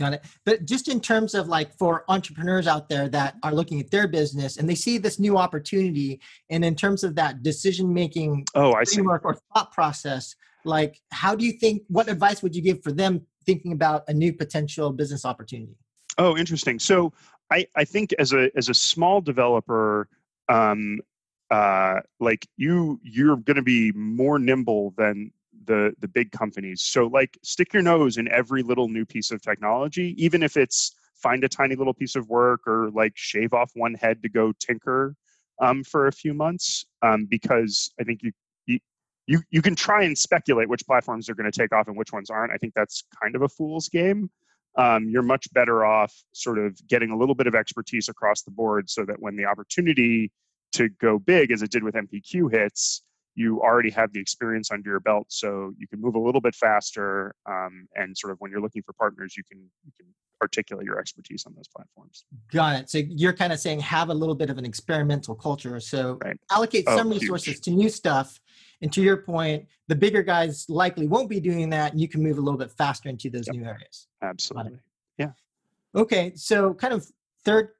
Got 0.00 0.14
it. 0.14 0.24
But 0.44 0.64
just 0.64 0.88
in 0.88 1.00
terms 1.00 1.34
of 1.34 1.46
like 1.46 1.76
for 1.78 2.04
entrepreneurs 2.08 2.66
out 2.66 2.88
there 2.88 3.08
that 3.10 3.36
are 3.44 3.54
looking 3.54 3.78
at 3.78 3.90
their 3.92 4.08
business 4.08 4.56
and 4.56 4.68
they 4.68 4.74
see 4.74 4.98
this 4.98 5.20
new 5.20 5.38
opportunity, 5.38 6.20
and 6.50 6.64
in 6.64 6.74
terms 6.74 7.04
of 7.04 7.14
that 7.14 7.42
decision 7.44 7.94
making 7.94 8.44
oh, 8.56 8.74
I 8.74 8.84
framework 8.84 9.22
see. 9.22 9.26
or 9.26 9.38
thought 9.54 9.72
process, 9.72 10.34
like 10.64 11.00
how 11.12 11.36
do 11.36 11.44
you 11.44 11.52
think? 11.52 11.82
What 11.88 12.08
advice 12.08 12.42
would 12.42 12.56
you 12.56 12.62
give 12.62 12.82
for 12.82 12.90
them 12.90 13.24
thinking 13.46 13.72
about 13.72 14.02
a 14.08 14.12
new 14.12 14.32
potential 14.32 14.90
business 14.92 15.24
opportunity? 15.24 15.76
Oh, 16.18 16.36
interesting. 16.36 16.80
So 16.80 17.12
I 17.52 17.66
I 17.76 17.84
think 17.84 18.12
as 18.18 18.32
a 18.32 18.50
as 18.56 18.68
a 18.68 18.74
small 18.74 19.20
developer, 19.20 20.08
um, 20.48 21.00
uh, 21.50 22.00
like 22.18 22.48
you 22.56 22.98
you're 23.04 23.36
going 23.36 23.56
to 23.56 23.62
be 23.62 23.92
more 23.92 24.40
nimble 24.40 24.92
than 24.96 25.30
the 25.66 25.94
the 26.00 26.08
big 26.08 26.32
companies. 26.32 26.82
So 26.82 27.06
like 27.06 27.38
stick 27.42 27.72
your 27.72 27.82
nose 27.82 28.16
in 28.16 28.28
every 28.28 28.62
little 28.62 28.88
new 28.88 29.04
piece 29.04 29.30
of 29.30 29.42
technology, 29.42 30.14
even 30.18 30.42
if 30.42 30.56
it's 30.56 30.94
find 31.16 31.44
a 31.44 31.48
tiny 31.48 31.74
little 31.74 31.94
piece 31.94 32.16
of 32.16 32.28
work 32.28 32.60
or 32.66 32.90
like 32.90 33.12
shave 33.14 33.52
off 33.52 33.70
one 33.74 33.94
head 33.94 34.22
to 34.22 34.28
go 34.28 34.52
tinker 34.58 35.14
um, 35.60 35.84
for 35.84 36.06
a 36.06 36.12
few 36.12 36.34
months, 36.34 36.84
um, 37.02 37.26
because 37.28 37.92
I 38.00 38.04
think 38.04 38.20
you. 38.22 38.32
You, 39.26 39.40
you 39.50 39.62
can 39.62 39.74
try 39.74 40.02
and 40.02 40.18
speculate 40.18 40.68
which 40.68 40.84
platforms 40.84 41.30
are 41.30 41.34
going 41.34 41.50
to 41.50 41.58
take 41.58 41.72
off 41.72 41.88
and 41.88 41.96
which 41.96 42.12
ones 42.12 42.28
aren't. 42.28 42.52
I 42.52 42.58
think 42.58 42.74
that's 42.74 43.04
kind 43.22 43.34
of 43.34 43.40
a 43.40 43.48
fool's 43.48 43.88
game. 43.88 44.28
Um, 44.76 45.08
you're 45.08 45.22
much 45.22 45.50
better 45.54 45.82
off 45.82 46.12
sort 46.34 46.58
of 46.58 46.78
getting 46.88 47.10
a 47.10 47.16
little 47.16 47.34
bit 47.34 47.46
of 47.46 47.54
expertise 47.54 48.10
across 48.10 48.42
the 48.42 48.50
board 48.50 48.90
so 48.90 49.06
that 49.06 49.16
when 49.20 49.34
the 49.34 49.46
opportunity 49.46 50.30
to 50.72 50.88
go 51.00 51.18
big, 51.18 51.52
as 51.52 51.62
it 51.62 51.70
did 51.70 51.82
with 51.84 51.94
MPQ, 51.94 52.52
hits, 52.52 53.02
you 53.34 53.60
already 53.60 53.90
have 53.90 54.12
the 54.12 54.20
experience 54.20 54.70
under 54.70 54.90
your 54.90 55.00
belt 55.00 55.26
so 55.28 55.72
you 55.78 55.88
can 55.88 56.00
move 56.00 56.14
a 56.14 56.18
little 56.18 56.40
bit 56.40 56.54
faster 56.54 57.34
um, 57.46 57.88
and 57.94 58.16
sort 58.16 58.32
of 58.32 58.38
when 58.40 58.50
you're 58.50 58.60
looking 58.60 58.82
for 58.82 58.92
partners 58.92 59.36
you 59.36 59.42
can 59.44 59.58
you 59.84 59.92
can 59.98 60.06
articulate 60.42 60.84
your 60.84 60.98
expertise 60.98 61.44
on 61.46 61.54
those 61.54 61.68
platforms. 61.68 62.26
Got 62.52 62.80
it. 62.80 62.90
So 62.90 62.98
you're 62.98 63.32
kind 63.32 63.52
of 63.52 63.58
saying 63.58 63.80
have 63.80 64.10
a 64.10 64.14
little 64.14 64.34
bit 64.34 64.50
of 64.50 64.58
an 64.58 64.64
experimental 64.64 65.34
culture. 65.34 65.80
So 65.80 66.18
right. 66.22 66.36
allocate 66.50 66.84
oh, 66.86 66.96
some 66.96 67.08
resources 67.08 67.54
huge. 67.54 67.60
to 67.62 67.70
new 67.70 67.88
stuff 67.88 68.38
and 68.82 68.92
to 68.92 69.02
your 69.02 69.16
point 69.18 69.66
the 69.88 69.94
bigger 69.94 70.22
guys 70.22 70.66
likely 70.68 71.06
won't 71.06 71.28
be 71.28 71.40
doing 71.40 71.70
that 71.70 71.92
and 71.92 72.00
you 72.00 72.08
can 72.08 72.22
move 72.22 72.38
a 72.38 72.40
little 72.40 72.58
bit 72.58 72.70
faster 72.70 73.08
into 73.08 73.30
those 73.30 73.46
yep. 73.46 73.56
new 73.56 73.64
areas. 73.64 74.08
Absolutely. 74.22 74.78
Yeah. 75.18 75.30
Okay 75.94 76.32
so 76.34 76.74
kind 76.74 76.92
of 76.92 77.06
third 77.44 77.70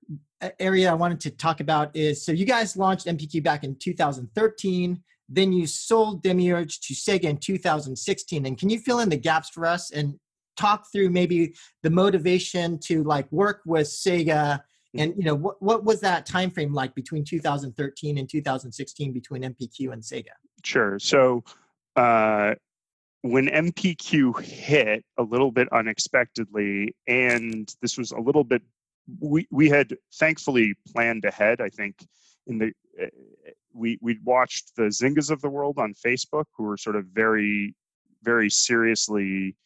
uh, 0.40 0.50
area 0.61 0.90
i 0.90 0.94
wanted 0.94 1.18
to 1.18 1.30
talk 1.30 1.61
about 1.61 1.94
is 1.96 2.25
so 2.25 2.32
you 2.32 2.44
guys 2.44 2.76
launched 2.76 3.06
mpq 3.06 3.42
back 3.42 3.64
in 3.64 3.75
2013 3.76 5.02
then 5.28 5.52
you 5.52 5.66
sold 5.66 6.23
Demiurge 6.23 6.81
to 6.81 6.95
Sega 6.95 7.25
in 7.25 7.38
2016. 7.38 8.47
And 8.47 8.59
can 8.59 8.71
you 8.71 8.78
fill 8.78 9.00
in 9.00 9.09
the 9.09 9.16
gaps 9.16 9.49
for 9.49 9.66
us 9.66 9.90
and 9.90 10.19
talk 10.57 10.87
through 10.93 11.11
maybe 11.11 11.54
the 11.83 11.90
motivation 11.90 12.78
to 12.78 13.02
like 13.02 13.31
work 13.33 13.62
with 13.66 13.87
Sega 13.87 14.61
and 14.97 15.14
you 15.16 15.25
know 15.25 15.35
what, 15.35 15.61
what 15.61 15.85
was 15.85 16.00
that 16.00 16.25
time 16.25 16.50
frame 16.50 16.73
like 16.73 16.95
between 16.95 17.25
2013 17.25 18.19
and 18.19 18.28
2016 18.28 19.12
between 19.12 19.43
MPQ 19.43 19.93
and 19.93 20.02
Sega? 20.02 20.28
Sure. 20.62 20.99
So 20.99 21.43
uh, 21.97 22.54
when 23.23 23.49
MPQ 23.49 24.40
hit 24.40 25.04
a 25.19 25.23
little 25.23 25.50
bit 25.50 25.69
unexpectedly, 25.73 26.95
and 27.09 27.75
this 27.83 27.99
was 27.99 28.12
a 28.12 28.21
little 28.21 28.45
bit, 28.45 28.62
we 29.21 29.47
we 29.50 29.69
had 29.69 29.97
thankfully 30.14 30.75
planned 30.93 31.25
ahead. 31.25 31.61
I 31.61 31.71
think 31.71 31.97
in 32.47 32.59
the 32.59 32.73
we 33.75 33.99
we 34.00 34.19
watched 34.25 34.76
the 34.76 34.85
Zyngas 34.85 35.31
of 35.31 35.40
the 35.43 35.49
world 35.49 35.78
on 35.78 35.95
Facebook, 35.95 36.45
who 36.57 36.64
were 36.64 36.76
sort 36.76 36.97
of 36.97 37.07
very 37.07 37.75
very 38.23 38.49
seriously 38.49 39.57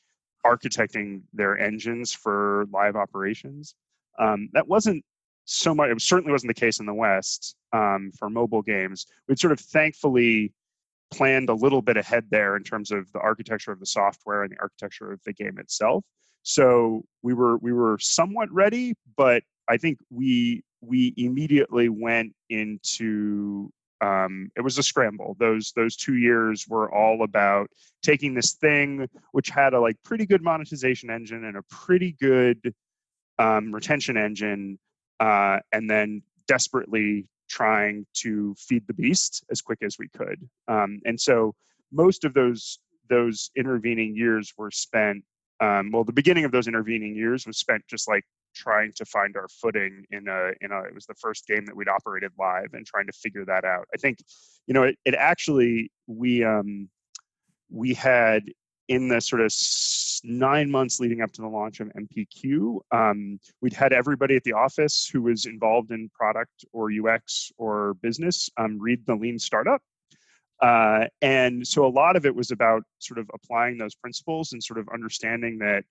architecting 0.45 1.23
their 1.33 1.59
engines 1.59 2.13
for 2.13 2.67
live 2.73 2.97
operations. 2.97 3.75
Um, 4.19 4.49
that 4.53 4.67
wasn't 4.67 5.05
so 5.45 5.75
much. 5.75 5.91
It 5.91 6.01
certainly 6.01 6.33
wasn't 6.33 6.49
the 6.55 6.61
case 6.61 6.81
in 6.81 6.87
the 6.87 6.95
West 6.95 7.57
um, 7.73 8.11
for 8.19 8.29
mobile 8.29 8.63
games. 8.63 9.07
We'd 9.29 9.39
sort 9.39 9.53
of 9.53 9.61
thankfully 9.61 10.53
planned 11.11 11.49
a 11.49 11.55
little 11.55 11.83
bit 11.83 11.97
ahead 11.97 12.27
there 12.31 12.57
in 12.57 12.63
terms 12.63 12.91
of 12.91 13.11
the 13.13 13.21
architecture 13.21 13.73
of 13.73 13.81
the 13.81 13.87
software 13.87 14.43
and 14.43 14.53
the 14.53 14.61
architecture 14.61 15.13
of 15.13 15.21
the 15.25 15.33
game 15.33 15.59
itself. 15.59 16.05
So 16.43 17.05
we 17.23 17.35
were 17.35 17.59
we 17.59 17.73
were 17.73 17.99
somewhat 18.01 18.51
ready, 18.53 18.95
but 19.17 19.43
I 19.69 19.77
think 19.77 19.99
we 20.11 20.63
we 20.81 21.15
immediately 21.17 21.89
went 21.89 22.35
into 22.49 23.71
um, 24.01 24.51
it 24.57 24.61
was 24.61 24.79
a 24.79 24.83
scramble. 24.83 25.37
Those 25.39 25.73
those 25.75 25.97
two 25.97 26.17
years 26.17 26.67
were 26.69 26.93
all 26.93 27.23
about 27.23 27.69
taking 28.03 28.35
this 28.35 28.55
thing 28.55 29.09
which 29.33 29.49
had 29.49 29.75
a 29.75 29.81
like 29.81 29.97
pretty 30.05 30.27
good 30.27 30.43
monetization 30.43 31.11
engine 31.11 31.45
and 31.45 31.57
a 31.57 31.63
pretty 31.71 32.17
good 32.21 32.75
um, 33.39 33.73
retention 33.73 34.17
engine, 34.17 34.79
uh, 35.21 35.59
and 35.73 35.91
then 35.91 36.23
desperately 36.47 37.27
trying 37.49 38.07
to 38.13 38.55
feed 38.59 38.87
the 38.87 38.95
beast 38.95 39.45
as 39.51 39.61
quick 39.61 39.79
as 39.83 39.97
we 39.99 40.09
could. 40.09 40.49
Um, 40.69 41.01
and 41.05 41.21
so 41.21 41.55
most 41.93 42.25
of 42.25 42.35
those 42.35 42.79
those 43.09 43.51
intervening 43.57 44.15
years 44.15 44.53
were 44.57 44.71
spent. 44.71 45.25
Um, 45.61 45.91
well, 45.91 46.05
the 46.05 46.13
beginning 46.13 46.45
of 46.45 46.53
those 46.53 46.69
intervening 46.69 47.17
years 47.17 47.47
was 47.47 47.59
spent 47.59 47.83
just 47.89 48.07
like 48.07 48.25
trying 48.55 48.93
to 48.97 49.05
find 49.05 49.37
our 49.37 49.49
footing 49.49 50.05
in 50.11 50.29
a 50.29 50.53
in 50.61 50.73
a 50.73 50.83
it 50.83 50.95
was 50.95 51.07
the 51.07 51.15
first 51.15 51.47
game 51.47 51.65
that 51.67 51.77
we'd 51.77 51.89
operated 51.89 52.33
live 52.39 52.73
and 52.73 52.87
trying 52.87 53.07
to 53.07 53.13
figure 53.13 53.45
that 53.45 53.65
out. 53.65 53.87
I 53.95 53.97
think 53.97 54.19
you 54.67 54.75
know 54.75 54.85
it, 54.85 54.99
it 55.05 55.15
actually 55.15 55.91
we 56.07 56.45
um 56.45 56.89
we 57.71 57.95
had 57.95 58.45
in 58.89 59.09
the 59.09 59.21
sort 59.21 59.43
of 59.43 59.53
nine 60.25 60.71
months 60.71 60.99
leading 60.99 61.21
up 61.21 61.31
to 61.31 61.43
the 61.43 61.47
launch 61.47 61.79
of 61.81 61.89
mpq 61.89 62.81
um, 62.91 63.39
we'd 63.61 63.75
had 63.75 63.93
everybody 63.93 64.35
at 64.35 64.43
the 64.45 64.53
office 64.53 65.09
who 65.13 65.23
was 65.23 65.45
involved 65.45 65.93
in 65.93 66.09
product 66.09 66.65
or 66.73 66.91
ux 67.07 67.53
or 67.59 67.95
business 68.03 68.49
um, 68.57 68.79
read 68.81 69.05
the 69.07 69.15
lean 69.15 69.39
startup. 69.39 69.83
Uh, 70.61 71.07
and 71.23 71.67
so 71.67 71.87
a 71.87 71.89
lot 71.89 72.17
of 72.17 72.27
it 72.27 72.35
was 72.35 72.51
about 72.51 72.83
sort 72.99 73.19
of 73.19 73.31
applying 73.33 73.79
those 73.79 73.95
principles 73.95 74.53
and 74.53 74.63
sort 74.63 74.79
of 74.79 74.89
understanding 74.93 75.59
that 75.59 75.85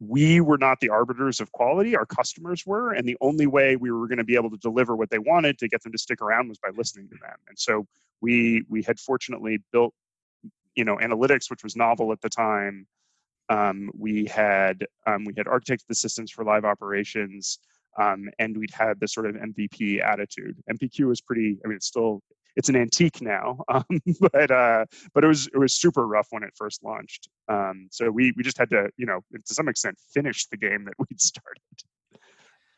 we 0.00 0.40
were 0.40 0.58
not 0.58 0.78
the 0.80 0.88
arbiters 0.88 1.40
of 1.40 1.50
quality 1.52 1.96
our 1.96 2.06
customers 2.06 2.64
were 2.64 2.92
and 2.92 3.08
the 3.08 3.16
only 3.20 3.46
way 3.46 3.74
we 3.76 3.90
were 3.90 4.06
going 4.06 4.18
to 4.18 4.24
be 4.24 4.36
able 4.36 4.50
to 4.50 4.56
deliver 4.58 4.94
what 4.94 5.10
they 5.10 5.18
wanted 5.18 5.58
to 5.58 5.68
get 5.68 5.82
them 5.82 5.92
to 5.92 5.98
stick 5.98 6.20
around 6.20 6.48
was 6.48 6.58
by 6.58 6.70
listening 6.76 7.08
to 7.08 7.16
them. 7.20 7.36
And 7.48 7.58
so 7.58 7.86
we 8.20 8.64
we 8.68 8.82
had 8.82 9.00
fortunately 9.00 9.58
built 9.72 9.92
you 10.74 10.84
know 10.84 10.96
analytics 10.96 11.50
which 11.50 11.64
was 11.64 11.76
novel 11.76 12.12
at 12.12 12.20
the 12.20 12.28
time. 12.28 12.86
Um, 13.48 13.90
we 13.96 14.26
had 14.26 14.86
um, 15.06 15.24
we 15.24 15.34
had 15.36 15.46
architected 15.46 15.86
the 15.88 15.94
systems 15.94 16.30
for 16.30 16.44
live 16.44 16.64
operations 16.64 17.58
um, 17.98 18.28
and 18.38 18.56
we'd 18.56 18.70
had 18.70 19.00
this 19.00 19.12
sort 19.12 19.26
of 19.26 19.34
mvp 19.34 20.04
attitude. 20.04 20.56
Mpq 20.70 21.06
was 21.06 21.20
pretty 21.20 21.58
i 21.64 21.68
mean 21.68 21.76
it's 21.76 21.86
still 21.86 22.22
it's 22.56 22.68
an 22.68 22.76
antique 22.76 23.20
now, 23.20 23.62
um, 23.68 23.84
but 24.20 24.50
uh, 24.50 24.86
but 25.14 25.24
it 25.24 25.28
was 25.28 25.46
it 25.48 25.58
was 25.58 25.74
super 25.74 26.06
rough 26.06 26.28
when 26.30 26.42
it 26.42 26.52
first 26.56 26.82
launched. 26.82 27.28
Um, 27.48 27.88
so 27.90 28.10
we 28.10 28.32
we 28.36 28.42
just 28.42 28.58
had 28.58 28.70
to 28.70 28.90
you 28.96 29.06
know 29.06 29.20
to 29.32 29.54
some 29.54 29.68
extent 29.68 29.98
finish 30.12 30.46
the 30.46 30.56
game 30.56 30.84
that 30.84 30.94
we'd 30.98 31.20
started. 31.20 31.62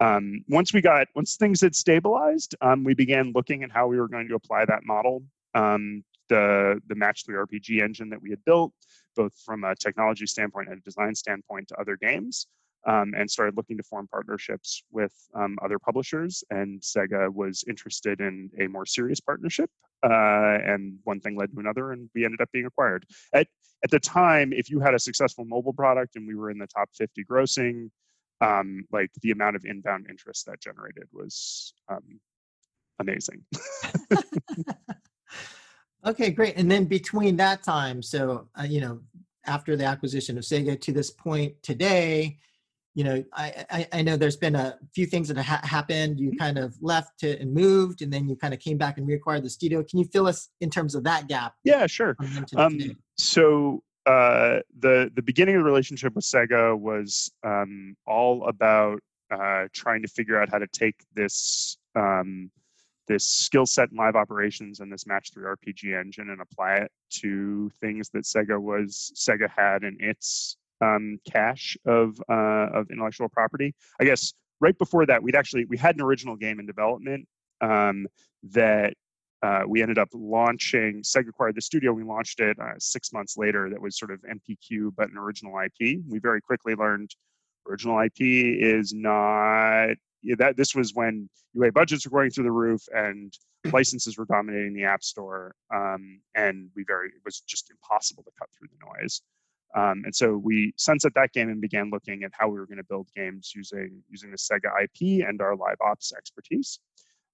Um, 0.00 0.44
once 0.48 0.72
we 0.72 0.80
got 0.80 1.08
once 1.14 1.36
things 1.36 1.60
had 1.60 1.74
stabilized, 1.74 2.54
um, 2.60 2.84
we 2.84 2.94
began 2.94 3.32
looking 3.34 3.62
at 3.62 3.70
how 3.70 3.86
we 3.86 4.00
were 4.00 4.08
going 4.08 4.28
to 4.28 4.34
apply 4.34 4.64
that 4.64 4.84
model. 4.84 5.22
Um, 5.54 6.04
the 6.28 6.80
the 6.88 6.94
Match 6.94 7.24
Three 7.24 7.36
RPG 7.36 7.82
engine 7.82 8.08
that 8.10 8.22
we 8.22 8.30
had 8.30 8.44
built, 8.44 8.72
both 9.16 9.32
from 9.44 9.64
a 9.64 9.74
technology 9.74 10.26
standpoint 10.26 10.68
and 10.68 10.78
a 10.78 10.82
design 10.82 11.14
standpoint, 11.14 11.68
to 11.68 11.80
other 11.80 11.96
games, 11.96 12.46
um, 12.86 13.12
and 13.16 13.30
started 13.30 13.56
looking 13.56 13.76
to 13.76 13.82
form 13.82 14.08
partnerships 14.08 14.82
with 14.90 15.12
um, 15.34 15.58
other 15.62 15.78
publishers. 15.78 16.42
And 16.50 16.80
Sega 16.80 17.32
was 17.32 17.64
interested 17.68 18.20
in 18.20 18.50
a 18.60 18.66
more 18.66 18.86
serious 18.86 19.20
partnership, 19.20 19.70
uh, 20.02 20.08
and 20.64 20.98
one 21.04 21.20
thing 21.20 21.36
led 21.36 21.52
to 21.52 21.60
another, 21.60 21.92
and 21.92 22.08
we 22.14 22.24
ended 22.24 22.40
up 22.40 22.50
being 22.52 22.66
acquired. 22.66 23.04
At 23.34 23.46
at 23.82 23.90
the 23.90 24.00
time, 24.00 24.52
if 24.52 24.68
you 24.68 24.80
had 24.80 24.94
a 24.94 24.98
successful 24.98 25.44
mobile 25.44 25.72
product 25.72 26.16
and 26.16 26.26
we 26.26 26.34
were 26.34 26.50
in 26.50 26.58
the 26.58 26.66
top 26.66 26.90
50 26.96 27.24
grossing, 27.24 27.90
um, 28.40 28.84
like 28.92 29.10
the 29.22 29.30
amount 29.30 29.56
of 29.56 29.64
inbound 29.64 30.06
interest 30.08 30.46
that 30.46 30.60
generated 30.60 31.04
was 31.12 31.72
um, 31.88 32.20
amazing. 32.98 33.42
okay, 36.06 36.30
great. 36.30 36.56
And 36.56 36.70
then 36.70 36.84
between 36.84 37.36
that 37.36 37.62
time, 37.62 38.02
so 38.02 38.48
uh, 38.58 38.64
you 38.64 38.80
know, 38.80 39.00
after 39.46 39.76
the 39.76 39.84
acquisition 39.84 40.36
of 40.36 40.44
Sega 40.44 40.80
to 40.80 40.92
this 40.92 41.10
point 41.10 41.54
today, 41.62 42.38
you 42.94 43.04
know, 43.04 43.24
I, 43.32 43.64
I, 43.70 43.88
I 43.92 44.02
know 44.02 44.16
there's 44.16 44.36
been 44.36 44.56
a 44.56 44.78
few 44.94 45.06
things 45.06 45.28
that 45.28 45.36
ha- 45.38 45.60
happened. 45.62 46.18
You 46.18 46.30
mm-hmm. 46.30 46.38
kind 46.38 46.58
of 46.58 46.74
left 46.80 47.20
to, 47.20 47.38
and 47.40 47.52
moved, 47.52 48.02
and 48.02 48.12
then 48.12 48.28
you 48.28 48.36
kind 48.36 48.52
of 48.52 48.60
came 48.60 48.78
back 48.78 48.98
and 48.98 49.08
reacquired 49.08 49.42
the 49.42 49.50
studio. 49.50 49.82
Can 49.82 49.98
you 49.98 50.06
fill 50.06 50.26
us 50.26 50.48
in 50.60 50.70
terms 50.70 50.94
of 50.94 51.04
that 51.04 51.28
gap? 51.28 51.54
Yeah, 51.64 51.86
sure. 51.86 52.16
Um, 52.56 52.96
so 53.16 53.82
uh, 54.06 54.60
the 54.78 55.10
the 55.14 55.22
beginning 55.22 55.56
of 55.56 55.60
the 55.60 55.64
relationship 55.64 56.14
with 56.14 56.24
Sega 56.24 56.78
was 56.78 57.30
um, 57.44 57.96
all 58.06 58.46
about 58.48 59.00
uh, 59.30 59.68
trying 59.72 60.02
to 60.02 60.08
figure 60.08 60.40
out 60.40 60.48
how 60.50 60.58
to 60.58 60.66
take 60.66 60.96
this 61.14 61.78
um, 61.94 62.50
this 63.06 63.24
skill 63.24 63.66
set 63.66 63.90
in 63.90 63.96
live 63.96 64.16
operations 64.16 64.80
and 64.80 64.92
this 64.92 65.06
match 65.06 65.30
three 65.32 65.44
RPG 65.44 65.98
engine 65.98 66.30
and 66.30 66.40
apply 66.40 66.74
it 66.76 66.92
to 67.10 67.70
things 67.80 68.08
that 68.10 68.24
Sega 68.24 68.60
was 68.60 69.12
Sega 69.16 69.48
had 69.50 69.84
in 69.84 69.96
its 70.00 70.56
um, 70.80 71.18
cache 71.30 71.76
of 71.86 72.20
uh, 72.28 72.68
of 72.72 72.90
intellectual 72.90 73.28
property. 73.28 73.74
I 74.00 74.04
guess 74.04 74.32
right 74.60 74.76
before 74.78 75.06
that, 75.06 75.22
we'd 75.22 75.36
actually 75.36 75.64
we 75.66 75.76
had 75.76 75.96
an 75.96 76.02
original 76.02 76.36
game 76.36 76.60
in 76.60 76.66
development 76.66 77.26
um, 77.60 78.06
that 78.52 78.94
uh, 79.42 79.62
we 79.66 79.80
ended 79.80 79.98
up 79.98 80.08
launching 80.12 81.02
Sega 81.02 81.28
acquired 81.28 81.54
the 81.54 81.62
studio. 81.62 81.92
We 81.92 82.04
launched 82.04 82.40
it 82.40 82.58
uh, 82.58 82.74
six 82.78 83.12
months 83.12 83.36
later. 83.38 83.70
That 83.70 83.80
was 83.80 83.98
sort 83.98 84.10
of 84.10 84.20
MPQ, 84.22 84.92
but 84.96 85.10
an 85.10 85.16
original 85.16 85.58
IP. 85.58 86.00
We 86.06 86.18
very 86.18 86.40
quickly 86.40 86.74
learned 86.74 87.10
original 87.68 88.00
IP 88.00 88.20
is 88.20 88.92
not 88.92 89.96
yeah, 90.22 90.34
that. 90.38 90.56
This 90.56 90.74
was 90.74 90.92
when 90.94 91.28
UA 91.54 91.72
budgets 91.72 92.06
were 92.06 92.18
going 92.18 92.30
through 92.30 92.44
the 92.44 92.52
roof 92.52 92.82
and 92.94 93.32
licenses 93.72 94.18
were 94.18 94.26
dominating 94.26 94.74
the 94.74 94.84
app 94.84 95.02
store, 95.02 95.54
um, 95.74 96.20
and 96.34 96.68
we 96.76 96.84
very 96.86 97.08
it 97.08 97.22
was 97.24 97.40
just 97.40 97.70
impossible 97.70 98.22
to 98.24 98.30
cut 98.38 98.48
through 98.56 98.68
the 98.68 99.02
noise. 99.02 99.22
Um, 99.74 100.02
and 100.04 100.14
so 100.14 100.36
we 100.36 100.72
sunset 100.76 101.12
that 101.14 101.32
game 101.32 101.48
and 101.48 101.60
began 101.60 101.90
looking 101.90 102.24
at 102.24 102.32
how 102.32 102.48
we 102.48 102.58
were 102.58 102.66
going 102.66 102.78
to 102.78 102.84
build 102.84 103.06
games 103.14 103.52
using 103.54 104.02
using 104.08 104.30
the 104.30 104.36
Sega 104.36 104.70
IP 104.82 105.26
and 105.26 105.40
our 105.40 105.54
live 105.54 105.76
ops 105.80 106.12
expertise. 106.16 106.80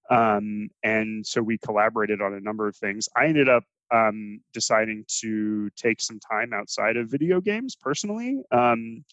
Um, 0.09 0.69
and 0.83 1.25
so 1.25 1.41
we 1.41 1.57
collaborated 1.57 2.21
on 2.21 2.33
a 2.33 2.39
number 2.39 2.67
of 2.67 2.75
things. 2.75 3.09
I 3.15 3.25
ended 3.25 3.49
up 3.49 3.63
um, 3.91 4.41
deciding 4.53 5.05
to 5.21 5.69
take 5.75 6.01
some 6.01 6.19
time 6.19 6.53
outside 6.53 6.97
of 6.97 7.09
video 7.09 7.41
games 7.41 7.75
personally. 7.75 8.41
Um, 8.51 9.03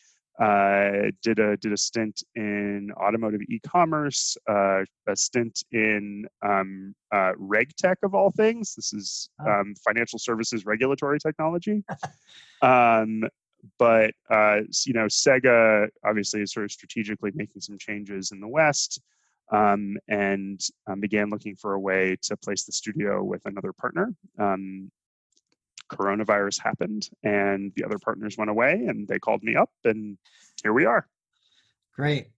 uh, 0.40 1.10
did 1.22 1.38
a 1.38 1.56
did 1.58 1.72
a 1.72 1.76
stint 1.76 2.22
in 2.34 2.90
automotive 2.96 3.40
e-commerce, 3.48 4.36
uh, 4.48 4.82
a 5.06 5.16
stint 5.16 5.62
in 5.72 6.26
um, 6.42 6.94
uh, 7.12 7.32
RegTech 7.40 7.96
of 8.02 8.14
all 8.14 8.30
things. 8.32 8.74
This 8.74 8.92
is 8.92 9.28
um, 9.46 9.74
financial 9.84 10.18
services 10.18 10.66
regulatory 10.66 11.20
technology. 11.20 11.84
um, 12.62 13.22
but 13.78 14.12
uh, 14.30 14.60
you 14.84 14.92
know, 14.92 15.06
Sega 15.06 15.88
obviously 16.04 16.42
is 16.42 16.52
sort 16.52 16.64
of 16.64 16.72
strategically 16.72 17.30
making 17.34 17.60
some 17.60 17.78
changes 17.78 18.32
in 18.32 18.40
the 18.40 18.48
West 18.48 19.00
um, 19.52 19.96
and 20.08 20.60
um, 20.86 21.00
began 21.00 21.30
looking 21.30 21.54
for 21.54 21.74
a 21.74 21.80
way 21.80 22.16
to 22.22 22.36
place 22.36 22.64
the 22.64 22.72
studio 22.72 23.22
with 23.22 23.42
another 23.46 23.72
partner. 23.72 24.12
Um, 24.38 24.90
coronavirus 25.96 26.60
happened, 26.60 27.08
and 27.22 27.72
the 27.76 27.84
other 27.84 27.98
partners 27.98 28.36
went 28.36 28.50
away, 28.50 28.72
and 28.72 29.06
they 29.08 29.18
called 29.18 29.42
me 29.42 29.56
up, 29.56 29.70
and 29.84 30.18
here 30.62 30.72
we 30.72 30.84
are. 30.84 31.06
Great. 31.94 32.28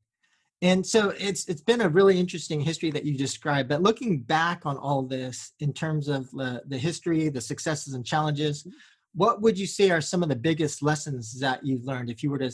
And 0.62 0.86
so 0.86 1.10
it's 1.18 1.46
it's 1.48 1.60
been 1.60 1.82
a 1.82 1.88
really 1.88 2.18
interesting 2.18 2.60
history 2.60 2.90
that 2.90 3.04
you 3.04 3.16
described. 3.16 3.68
But 3.68 3.82
looking 3.82 4.20
back 4.20 4.64
on 4.64 4.76
all 4.78 5.02
this 5.02 5.52
in 5.60 5.72
terms 5.72 6.08
of 6.08 6.30
the, 6.30 6.62
the 6.66 6.78
history, 6.78 7.28
the 7.28 7.40
successes 7.40 7.94
and 7.94 8.04
challenges, 8.04 8.62
mm-hmm. 8.62 8.70
what 9.14 9.42
would 9.42 9.58
you 9.58 9.66
say 9.66 9.90
are 9.90 10.00
some 10.00 10.22
of 10.22 10.28
the 10.28 10.36
biggest 10.36 10.82
lessons 10.82 11.38
that 11.40 11.64
you've 11.64 11.84
learned 11.84 12.10
if 12.10 12.22
you 12.22 12.30
were 12.30 12.38
to 12.38 12.50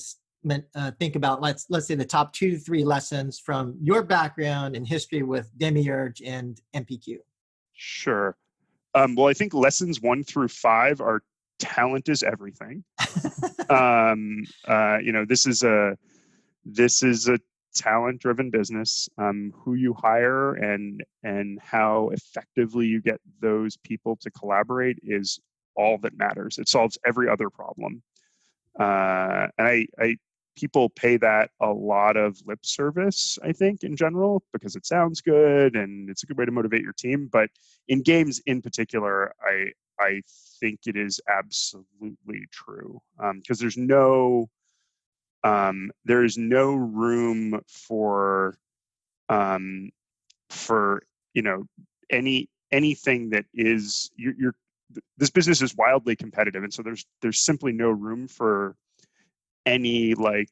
uh, 0.75 0.91
think 0.99 1.15
about 1.15 1.41
let's 1.41 1.67
let's 1.71 1.87
say 1.87 1.95
the 1.95 2.05
top 2.05 2.33
two 2.33 2.53
to 2.53 2.59
three 2.59 2.83
lessons 2.83 3.39
from 3.39 3.77
your 3.81 4.03
background 4.03 4.75
in 4.75 4.85
history 4.85 5.23
with 5.23 5.57
Demiurge 5.57 6.21
and 6.23 6.61
MPQ. 6.75 7.19
Sure. 7.75 8.37
Um, 8.95 9.15
well, 9.15 9.29
I 9.29 9.33
think 9.33 9.55
lessons 9.55 10.01
one 10.01 10.23
through 10.23 10.49
five 10.49 11.01
are 11.01 11.23
talent 11.59 12.09
is 12.09 12.23
everything. 12.23 12.85
um, 13.71 14.45
uh, 14.67 14.99
you 15.03 15.13
know, 15.13 15.25
this 15.25 15.47
is 15.47 15.63
a 15.63 15.97
this 16.65 17.03
is 17.03 17.29
a 17.29 17.39
talent 17.75 18.21
driven 18.21 18.51
business. 18.51 19.09
Um, 19.19 19.53
who 19.57 19.75
you 19.75 19.95
hire 19.95 20.55
and 20.55 21.03
and 21.23 21.59
how 21.61 22.11
effectively 22.11 22.87
you 22.87 23.01
get 23.01 23.21
those 23.41 23.77
people 23.79 24.17
to 24.17 24.31
collaborate 24.31 24.99
is 25.03 25.41
all 25.77 25.99
that 25.99 26.17
matters. 26.17 26.59
It 26.59 26.69
solves 26.69 26.99
every 27.07 27.29
other 27.29 27.49
problem. 27.49 28.03
Uh, 28.79 29.49
and 29.59 29.69
I, 29.69 29.87
I 29.99 30.17
people 30.57 30.89
pay 30.91 31.17
that 31.17 31.51
a 31.61 31.71
lot 31.71 32.17
of 32.17 32.37
lip 32.47 32.65
service 32.65 33.39
i 33.43 33.53
think 33.53 33.83
in 33.83 33.97
general 33.97 34.43
because 34.53 34.77
it 34.77 34.87
sounds 34.87 35.21
good 35.21 35.77
and 35.77 36.11
it's 36.11 36.23
a 36.23 36.27
good 36.27 36.39
way 36.39 36.45
to 36.45 36.53
motivate 36.53 36.83
your 36.83 36.93
team 36.93 37.29
but 37.33 37.49
in 37.89 38.03
games 38.03 38.41
in 38.47 38.61
particular 38.61 39.35
i 39.47 39.71
i 40.01 40.21
think 40.61 40.81
it 40.87 40.97
is 40.97 41.21
absolutely 41.29 42.47
true 42.51 43.01
because 43.17 43.61
um, 43.61 43.65
there's 43.65 43.77
no 43.77 44.49
um, 45.45 45.91
there 46.05 46.25
is 46.25 46.39
no 46.39 46.75
room 46.75 47.61
for 47.67 48.57
um, 49.29 49.91
for 50.51 51.03
you 51.35 51.43
know 51.43 51.65
any 52.11 52.49
anything 52.71 53.31
that 53.31 53.45
is 53.55 54.11
you're, 54.17 54.35
you're 54.39 54.55
this 55.17 55.31
business 55.31 55.63
is 55.63 55.77
wildly 55.77 56.15
competitive 56.15 56.63
and 56.63 56.73
so 56.73 56.83
there's 56.83 57.07
there's 57.23 57.41
simply 57.41 57.73
no 57.73 57.91
room 57.91 58.29
for 58.29 58.77
any 59.67 60.15
like 60.15 60.51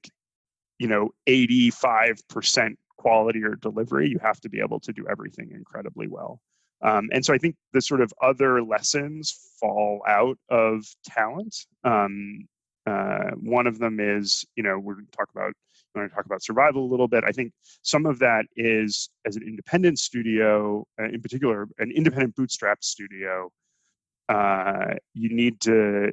you 0.78 0.88
know 0.88 1.10
85% 1.28 2.76
quality 2.96 3.42
or 3.42 3.54
delivery 3.54 4.08
you 4.08 4.18
have 4.22 4.40
to 4.40 4.48
be 4.48 4.60
able 4.60 4.80
to 4.80 4.92
do 4.92 5.06
everything 5.10 5.50
incredibly 5.52 6.06
well. 6.06 6.40
Um, 6.82 7.10
and 7.12 7.24
so 7.24 7.34
i 7.34 7.38
think 7.38 7.56
the 7.72 7.82
sort 7.82 8.00
of 8.00 8.12
other 8.22 8.62
lessons 8.62 9.54
fall 9.60 10.02
out 10.06 10.38
of 10.48 10.84
talent. 11.04 11.54
Um, 11.84 12.48
uh, 12.86 13.30
one 13.36 13.66
of 13.66 13.78
them 13.78 14.00
is 14.00 14.44
you 14.56 14.62
know 14.62 14.78
we're 14.78 14.94
going 14.94 15.06
to 15.06 15.16
talk 15.16 15.28
about 15.34 15.52
we're 15.94 16.02
going 16.02 16.10
to 16.10 16.14
talk 16.14 16.26
about 16.26 16.42
survival 16.42 16.84
a 16.84 16.90
little 16.90 17.08
bit. 17.08 17.24
I 17.24 17.32
think 17.32 17.52
some 17.82 18.06
of 18.06 18.18
that 18.20 18.46
is 18.56 19.10
as 19.26 19.36
an 19.36 19.42
independent 19.42 19.98
studio 19.98 20.86
uh, 21.00 21.04
in 21.04 21.20
particular 21.20 21.68
an 21.78 21.90
independent 21.90 22.36
bootstrap 22.36 22.82
studio 22.82 23.50
uh, 24.30 24.94
you 25.12 25.28
need 25.28 25.60
to 25.60 26.12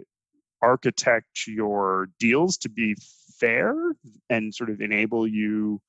architect 0.61 1.47
your 1.47 2.09
deals 2.19 2.57
to 2.57 2.69
be 2.69 2.95
fair 3.39 3.75
and 4.29 4.53
sort 4.53 4.69
of 4.69 4.81
enable 4.81 5.27
you 5.27 5.79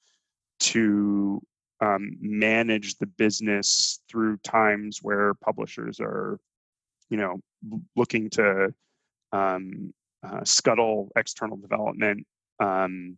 to 0.61 1.41
um, 1.81 2.17
manage 2.21 2.97
the 2.97 3.07
business 3.07 4.01
through 4.09 4.37
times 4.39 4.99
where 5.03 5.35
publishers 5.35 6.01
are, 6.01 6.39
you 7.11 7.17
know, 7.17 7.41
looking 7.97 8.31
to 8.31 8.75
um, 9.33 9.93
uh, 10.23 10.45
scuttle 10.45 11.11
external 11.17 11.57
development. 11.57 12.27
Um, 12.61 13.17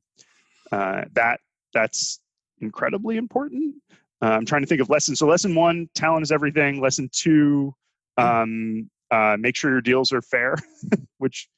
uh, 0.71 1.05
that 1.15 1.41
that's 1.73 2.21
incredibly 2.61 3.17
important. 3.17 3.77
Uh, 4.23 4.27
I'm 4.27 4.45
trying 4.45 4.63
to 4.63 4.67
think 4.67 4.83
of 4.83 4.91
lessons. 4.91 5.19
So 5.19 5.27
lesson 5.27 5.55
one, 5.55 5.89
talent 5.95 6.23
is 6.23 6.33
everything. 6.33 6.81
Lesson 6.81 7.09
two, 7.13 7.75
hmm. 8.19 8.25
um, 8.25 8.91
uh, 9.11 9.37
make 9.38 9.57
sure 9.57 9.70
your 9.70 9.81
deals 9.81 10.12
are 10.12 10.23
fair, 10.23 10.57
which 11.18 11.49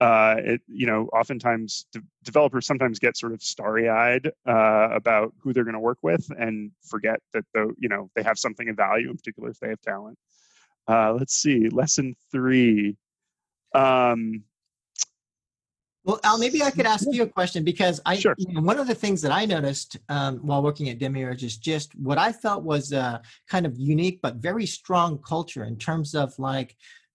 uh, 0.00 0.36
it, 0.38 0.60
you 0.68 0.86
know, 0.86 1.08
oftentimes 1.12 1.86
de- 1.92 2.00
developers 2.22 2.66
sometimes 2.66 2.98
get 2.98 3.16
sort 3.16 3.32
of 3.32 3.42
starry-eyed 3.42 4.30
uh, 4.46 4.88
about 4.92 5.32
who 5.40 5.52
they're 5.52 5.64
going 5.64 5.74
to 5.74 5.80
work 5.80 5.98
with 6.02 6.30
and 6.38 6.70
forget 6.88 7.20
that 7.32 7.44
the 7.52 7.72
you 7.78 7.88
know 7.88 8.08
they 8.14 8.22
have 8.22 8.38
something 8.38 8.68
of 8.68 8.76
value, 8.76 9.10
in 9.10 9.16
particular 9.16 9.50
if 9.50 9.58
they 9.58 9.68
have 9.68 9.80
talent. 9.80 10.18
Uh, 10.86 11.12
let's 11.12 11.34
see, 11.34 11.68
lesson 11.68 12.14
three. 12.30 12.96
Um, 13.74 14.44
well, 16.08 16.18
Al, 16.24 16.38
maybe 16.38 16.62
I 16.62 16.70
could 16.70 16.86
ask 16.86 17.06
you 17.10 17.22
a 17.22 17.26
question 17.26 17.62
because 17.64 18.00
I, 18.06 18.16
Sure. 18.18 18.34
you 18.38 18.50
know, 18.54 18.62
one 18.62 18.78
of 18.78 18.86
the 18.86 18.94
things 18.94 19.20
that 19.20 19.30
I 19.30 19.44
noticed 19.44 19.98
um, 20.08 20.38
while 20.38 20.62
working 20.62 20.88
at 20.88 20.98
Demiurge 20.98 21.44
is 21.44 21.58
just 21.58 21.94
what 21.96 22.16
I 22.16 22.32
felt 22.32 22.64
was 22.64 22.92
a 22.92 23.20
kind 23.46 23.66
of 23.66 23.78
unique 23.78 24.20
but 24.22 24.36
very 24.36 24.64
strong 24.64 25.18
culture 25.18 25.64
in 25.64 25.76
terms 25.76 26.14
of 26.14 26.32
like 26.38 26.74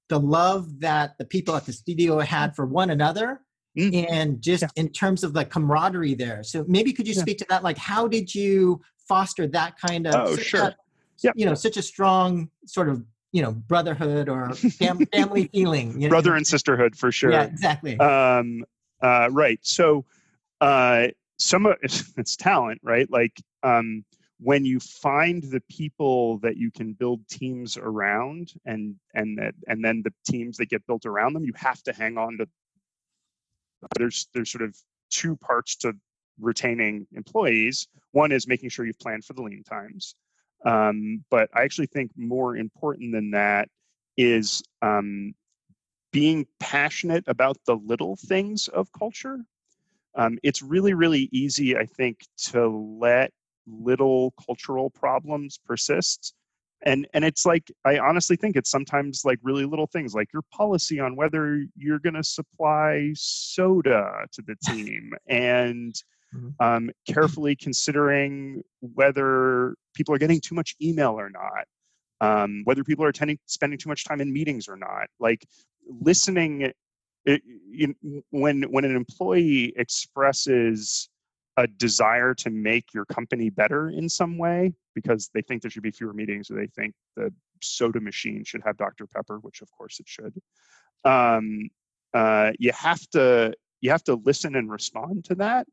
the 0.10 0.20
love 0.20 0.80
that 0.82 1.18
the 1.18 1.26
people 1.26 1.56
at 1.56 1.66
the 1.66 1.74
studio 1.74 2.20
had 2.20 2.56
for 2.56 2.66
one 2.68 2.92
another 2.92 3.42
Mm. 3.76 4.06
and 4.12 4.40
just 4.40 4.62
Yeah. 4.62 4.68
in 4.76 4.90
terms 4.90 5.24
of 5.24 5.34
the 5.34 5.44
camaraderie 5.46 6.14
there. 6.14 6.44
So 6.44 6.64
maybe 6.68 6.94
could 6.94 7.08
you 7.08 7.16
Yeah. 7.16 7.22
speak 7.24 7.40
to 7.40 7.46
that? 7.50 7.64
Like, 7.64 7.80
how 7.80 8.08
did 8.08 8.36
you 8.36 8.80
foster 9.08 9.48
that 9.48 9.80
kind 9.80 10.06
of, 10.06 10.14
Oh, 10.14 10.36
sure. 10.38 10.62
a- 10.66 10.76
Yeah. 11.24 11.32
you 11.36 11.48
know, 11.48 11.56
such 11.56 11.76
a 11.78 11.82
strong 11.82 12.52
sort 12.68 12.88
of, 12.88 13.04
you 13.32 13.42
know, 13.42 13.52
brotherhood 13.52 14.30
or 14.30 14.54
fam- 14.54 15.00
family 15.12 15.50
feeling? 15.52 15.94
You 16.00 16.02
know? 16.08 16.10
brother 16.10 16.36
and 16.36 16.46
sisterhood 16.46 16.96
for 16.96 17.12
sure. 17.12 17.32
Yeah, 17.32 17.46
exactly. 17.46 17.98
um, 18.00 18.64
uh, 19.04 19.28
right. 19.32 19.60
So 19.62 20.06
uh, 20.62 21.08
some 21.38 21.66
of 21.66 21.76
it's, 21.84 22.14
it's 22.18 22.36
talent, 22.36 22.80
right? 22.84 23.10
Like 23.12 23.40
um, 23.62 24.06
when 24.40 24.66
you 24.66 24.80
find 24.80 25.44
the 25.44 25.62
people 25.70 26.40
that 26.40 26.58
you 26.58 26.72
can 26.72 26.94
build 26.94 27.28
teams 27.28 27.78
around, 27.78 28.54
and 28.66 28.96
and 29.14 29.38
that 29.38 29.54
and 29.68 29.84
then 29.84 30.02
the 30.04 30.14
teams 30.26 30.58
that 30.58 30.70
get 30.70 30.86
built 30.88 31.06
around 31.06 31.34
them, 31.34 31.44
you 31.44 31.54
have 31.56 31.84
to 31.84 31.94
hang 31.94 32.18
on 32.18 32.38
to. 32.38 32.48
There's 33.98 34.28
there's 34.34 34.52
sort 34.52 34.64
of 34.64 34.76
two 35.10 35.36
parts 35.36 35.76
to 35.78 35.94
retaining 36.40 37.06
employees. 37.14 37.88
One 38.12 38.32
is 38.32 38.48
making 38.48 38.70
sure 38.70 38.86
you've 38.86 39.00
planned 39.00 39.26
for 39.26 39.34
the 39.34 39.44
lean 39.44 39.64
times, 39.64 40.16
um, 40.66 41.24
but 41.30 41.50
I 41.54 41.64
actually 41.64 41.88
think 41.88 42.12
more 42.16 42.56
important 42.56 43.12
than 43.12 43.32
that 43.32 43.70
is 44.18 44.64
um, 44.82 45.34
being 46.14 46.48
passionate 46.60 47.26
about 47.28 47.58
the 47.66 47.76
little 47.76 48.16
things 48.16 48.70
of 48.70 48.90
culture. 48.94 49.40
Um, 50.16 50.38
it's 50.44 50.62
really, 50.62 50.94
really 50.94 51.28
easy, 51.34 51.76
I 51.76 51.86
think, 51.86 52.20
to 52.52 52.68
let 53.02 53.34
little 53.68 54.34
cultural 54.46 54.92
problems 54.92 55.60
persist. 55.66 56.36
And, 56.86 57.08
and 57.14 57.26
it's 57.26 57.46
like, 57.46 57.72
I 57.84 57.98
honestly 57.98 58.36
think 58.36 58.56
it's 58.56 58.70
sometimes 58.70 59.24
like 59.26 59.40
really 59.42 59.66
little 59.66 59.88
things 59.88 60.14
like 60.14 60.32
your 60.32 60.44
policy 60.54 61.00
on 61.00 61.16
whether 61.16 61.66
you're 61.76 62.00
going 62.00 62.14
to 62.14 62.24
supply 62.24 63.12
soda 63.16 64.26
to 64.34 64.42
the 64.42 64.56
team 64.62 65.14
and 65.28 65.96
Mhm. 66.34 66.54
um, 66.60 66.92
carefully 67.08 67.56
considering 67.56 68.64
whether 68.82 69.76
people 69.96 70.14
are 70.14 70.20
getting 70.20 70.42
too 70.42 70.56
much 70.56 70.76
email 70.82 71.20
or 71.20 71.30
not, 71.30 71.66
um, 72.22 72.62
whether 72.66 72.84
people 72.84 73.06
are 73.06 73.10
attending, 73.10 73.40
spending 73.46 73.80
too 73.80 73.90
much 73.90 74.06
time 74.06 74.22
in 74.22 74.32
meetings 74.32 74.68
or 74.68 74.76
not. 74.76 75.08
Like 75.20 75.46
listening 75.88 76.72
it, 77.26 77.42
you, 77.70 77.96
when 78.32 78.64
when 78.64 78.86
an 78.86 78.96
employee 78.96 79.74
expresses 79.78 81.10
a 81.58 81.68
desire 81.68 82.34
to 82.34 82.50
make 82.50 82.94
your 82.94 83.06
company 83.06 83.50
better 83.50 83.90
in 83.90 84.10
some 84.10 84.38
way 84.38 84.74
because 84.96 85.30
they 85.34 85.42
think 85.42 85.62
there 85.62 85.72
should 85.72 85.84
be 85.84 85.92
fewer 85.92 86.14
meetings 86.14 86.50
or 86.50 86.56
they 86.56 86.68
think 86.68 86.94
the 87.16 87.32
soda 87.62 88.00
machine 88.00 88.44
should 88.44 88.62
have 88.66 88.76
Dr. 88.78 89.06
Pepper, 89.08 89.38
which 89.40 89.62
of 89.62 89.70
course 89.72 90.00
it 90.00 90.08
should. 90.08 90.34
Um, 91.06 91.70
uh, 92.14 92.52
you 92.60 92.72
have 92.74 93.02
to 93.12 93.54
you 93.82 93.92
have 93.92 94.04
to 94.04 94.16
listen 94.16 94.56
and 94.56 94.70
respond 94.70 95.26
to 95.26 95.36
that, 95.36 95.68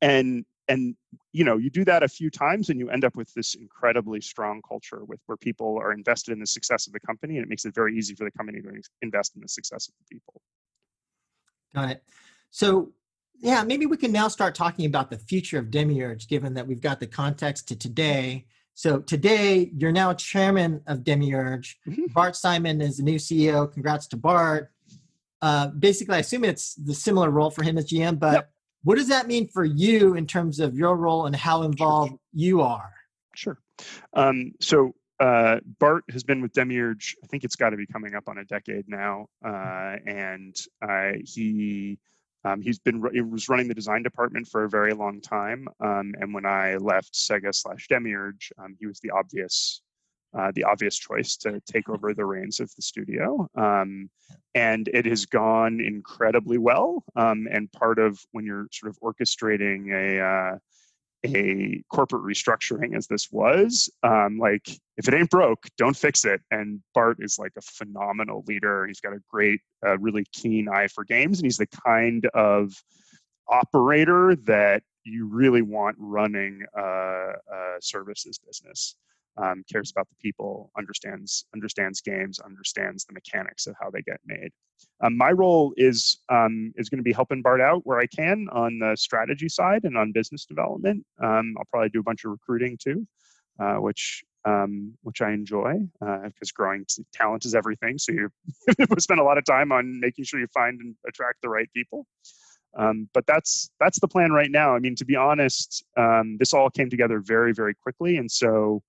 and 0.00 0.44
and 0.72 0.96
you 1.32 1.44
know 1.44 1.56
you 1.58 1.70
do 1.70 1.84
that 1.84 2.02
a 2.02 2.08
few 2.08 2.30
times 2.30 2.70
and 2.70 2.80
you 2.80 2.88
end 2.90 3.04
up 3.04 3.14
with 3.14 3.32
this 3.34 3.54
incredibly 3.54 4.20
strong 4.20 4.62
culture 4.66 5.04
with 5.04 5.20
where 5.26 5.36
people 5.36 5.78
are 5.78 5.92
invested 5.92 6.32
in 6.32 6.40
the 6.40 6.46
success 6.46 6.86
of 6.86 6.92
the 6.92 7.00
company 7.00 7.36
and 7.36 7.44
it 7.44 7.48
makes 7.48 7.64
it 7.64 7.74
very 7.74 7.96
easy 7.96 8.14
for 8.14 8.24
the 8.24 8.30
company 8.30 8.60
to 8.60 8.70
invest 9.02 9.34
in 9.36 9.42
the 9.42 9.48
success 9.48 9.88
of 9.88 9.94
the 9.98 10.14
people. 10.14 10.40
Got 11.74 11.90
it. 11.90 12.04
So, 12.50 12.92
yeah, 13.40 13.64
maybe 13.64 13.86
we 13.86 13.96
can 13.96 14.12
now 14.12 14.28
start 14.28 14.54
talking 14.54 14.86
about 14.86 15.10
the 15.10 15.18
future 15.18 15.58
of 15.58 15.70
Demiurge, 15.70 16.28
given 16.28 16.54
that 16.54 16.66
we've 16.66 16.80
got 16.80 17.00
the 17.00 17.06
context 17.06 17.66
to 17.68 17.76
today. 17.76 18.46
So, 18.74 19.00
today, 19.00 19.70
you're 19.76 19.92
now 19.92 20.12
chairman 20.14 20.82
of 20.86 21.02
Demiurge. 21.02 21.78
Mhm. 21.86 22.12
Bart 22.12 22.36
Simon 22.36 22.80
is 22.80 22.98
the 22.98 23.02
new 23.02 23.18
CEO. 23.18 23.66
Congrats 23.66 24.06
to 24.08 24.16
Bart. 24.16 24.70
Uh, 25.40 25.68
basically, 25.68 26.16
I 26.16 26.18
assume 26.18 26.44
it's 26.44 26.74
the 26.74 26.94
similar 26.94 27.30
role 27.30 27.50
for 27.50 27.62
him 27.62 27.78
as 27.78 27.86
GM, 27.86 28.16
but 28.16 28.34
Yep. 28.34 28.51
What 28.84 28.98
does 28.98 29.08
that 29.08 29.26
mean 29.26 29.48
for 29.48 29.64
you 29.64 30.14
in 30.14 30.26
terms 30.26 30.60
of 30.60 30.76
your 30.76 30.96
role 30.96 31.26
and 31.26 31.36
how 31.36 31.62
involved 31.62 32.14
you 32.32 32.60
are? 32.60 32.92
Sure. 33.34 33.58
Um, 34.14 34.52
so 34.60 34.94
uh, 35.20 35.60
Bart 35.78 36.04
has 36.10 36.24
been 36.24 36.42
with 36.42 36.52
Demiurge. 36.52 37.16
I 37.22 37.26
think 37.28 37.44
it's 37.44 37.56
got 37.56 37.70
to 37.70 37.76
be 37.76 37.86
coming 37.86 38.14
up 38.14 38.28
on 38.28 38.38
a 38.38 38.44
decade 38.44 38.88
now, 38.88 39.26
uh, 39.44 39.96
and 40.06 40.56
uh, 40.86 41.12
he 41.24 41.98
um, 42.44 42.60
he's 42.60 42.80
been 42.80 43.02
he 43.12 43.20
was 43.20 43.48
running 43.48 43.68
the 43.68 43.74
design 43.74 44.02
department 44.02 44.48
for 44.48 44.64
a 44.64 44.68
very 44.68 44.94
long 44.94 45.20
time. 45.20 45.68
Um, 45.80 46.14
and 46.18 46.34
when 46.34 46.44
I 46.44 46.76
left 46.76 47.14
Sega 47.14 47.54
slash 47.54 47.86
Demiurge, 47.88 48.52
um, 48.58 48.74
he 48.80 48.86
was 48.86 48.98
the 48.98 49.10
obvious 49.10 49.80
uh, 50.36 50.52
the 50.54 50.64
obvious 50.64 50.96
choice 50.96 51.36
to 51.36 51.60
take 51.66 51.88
over 51.88 52.14
the 52.14 52.24
reins 52.24 52.60
of 52.60 52.74
the 52.74 52.82
studio. 52.82 53.48
Um, 53.54 54.10
and 54.54 54.88
it 54.88 55.06
has 55.06 55.26
gone 55.26 55.80
incredibly 55.80 56.58
well. 56.58 57.04
Um, 57.16 57.48
and 57.50 57.70
part 57.72 57.98
of 57.98 58.20
when 58.32 58.44
you're 58.44 58.66
sort 58.72 58.90
of 58.90 58.98
orchestrating 59.00 59.92
a 59.92 60.20
uh, 60.20 60.58
a 61.24 61.82
corporate 61.88 62.24
restructuring 62.24 62.96
as 62.96 63.06
this 63.06 63.30
was 63.30 63.88
um, 64.02 64.38
like 64.38 64.68
if 64.96 65.06
it 65.06 65.14
ain't 65.14 65.30
broke 65.30 65.68
don't 65.78 65.96
fix 65.96 66.24
it 66.24 66.40
and 66.50 66.80
bart 66.94 67.18
is 67.20 67.38
like 67.38 67.52
a 67.56 67.62
phenomenal 67.62 68.42
leader 68.48 68.86
he's 68.86 69.00
got 69.00 69.12
a 69.12 69.20
great 69.30 69.60
uh, 69.86 69.96
really 69.98 70.26
keen 70.32 70.68
eye 70.68 70.88
for 70.88 71.04
games 71.04 71.38
and 71.38 71.46
he's 71.46 71.58
the 71.58 71.68
kind 71.86 72.26
of 72.34 72.72
operator 73.48 74.34
that 74.44 74.82
you 75.04 75.26
really 75.26 75.62
want 75.62 75.96
running 75.98 76.64
a, 76.76 76.82
a 76.82 77.76
services 77.80 78.38
business 78.38 78.96
um, 79.36 79.64
cares 79.70 79.90
about 79.90 80.08
the 80.08 80.16
people 80.20 80.70
understands 80.76 81.46
understands 81.54 82.00
games 82.00 82.38
understands 82.40 83.04
the 83.04 83.12
mechanics 83.12 83.66
of 83.66 83.74
how 83.80 83.90
they 83.90 84.02
get 84.02 84.20
made 84.26 84.50
um, 85.00 85.16
my 85.16 85.30
role 85.30 85.72
is 85.76 86.18
um, 86.28 86.72
is 86.76 86.88
going 86.88 86.98
to 86.98 87.04
be 87.04 87.12
helping 87.12 87.42
Bart 87.42 87.60
out 87.60 87.82
where 87.84 87.98
I 87.98 88.06
can 88.06 88.48
on 88.52 88.78
the 88.78 88.96
strategy 88.96 89.48
side 89.48 89.84
and 89.84 89.96
on 89.96 90.12
business 90.12 90.44
development. 90.44 91.04
Um, 91.22 91.54
I'll 91.58 91.66
probably 91.70 91.88
do 91.88 92.00
a 92.00 92.04
bunch 92.04 92.24
of 92.24 92.30
recruiting 92.30 92.78
too, 92.80 93.06
uh, 93.60 93.76
which 93.76 94.22
um, 94.44 94.94
which 95.02 95.20
I 95.20 95.32
enjoy 95.32 95.74
because 96.00 96.52
growing 96.52 96.84
t- 96.88 97.04
talent 97.12 97.44
is 97.44 97.54
everything. 97.54 97.98
So 97.98 98.12
you 98.12 98.30
spend 98.98 99.20
a 99.20 99.24
lot 99.24 99.38
of 99.38 99.44
time 99.44 99.72
on 99.72 100.00
making 100.00 100.24
sure 100.24 100.40
you 100.40 100.48
find 100.48 100.80
and 100.80 100.94
attract 101.06 101.42
the 101.42 101.48
right 101.48 101.70
people. 101.72 102.06
Um, 102.78 103.08
but 103.12 103.26
that's 103.26 103.70
that's 103.80 104.00
the 104.00 104.08
plan 104.08 104.32
right 104.32 104.50
now. 104.50 104.74
I 104.74 104.78
mean, 104.78 104.96
to 104.96 105.04
be 105.04 105.16
honest, 105.16 105.84
um, 105.96 106.36
this 106.38 106.54
all 106.54 106.70
came 106.70 106.90
together 106.90 107.20
very 107.20 107.52
very 107.52 107.74
quickly, 107.74 108.16
and 108.16 108.30
so 108.30 108.82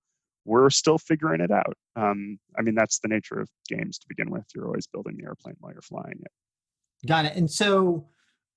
we're 0.44 0.70
still 0.70 0.98
figuring 0.98 1.40
it 1.40 1.50
out. 1.50 1.76
Um, 1.96 2.38
I 2.58 2.62
mean, 2.62 2.74
that's 2.74 2.98
the 2.98 3.08
nature 3.08 3.40
of 3.40 3.48
games 3.68 3.98
to 3.98 4.06
begin 4.08 4.30
with. 4.30 4.44
You're 4.54 4.66
always 4.66 4.86
building 4.86 5.16
the 5.16 5.24
airplane 5.24 5.56
while 5.60 5.72
you're 5.72 5.82
flying 5.82 6.20
it. 6.20 7.06
Got 7.06 7.26
it. 7.26 7.36
And 7.36 7.50
so, 7.50 8.06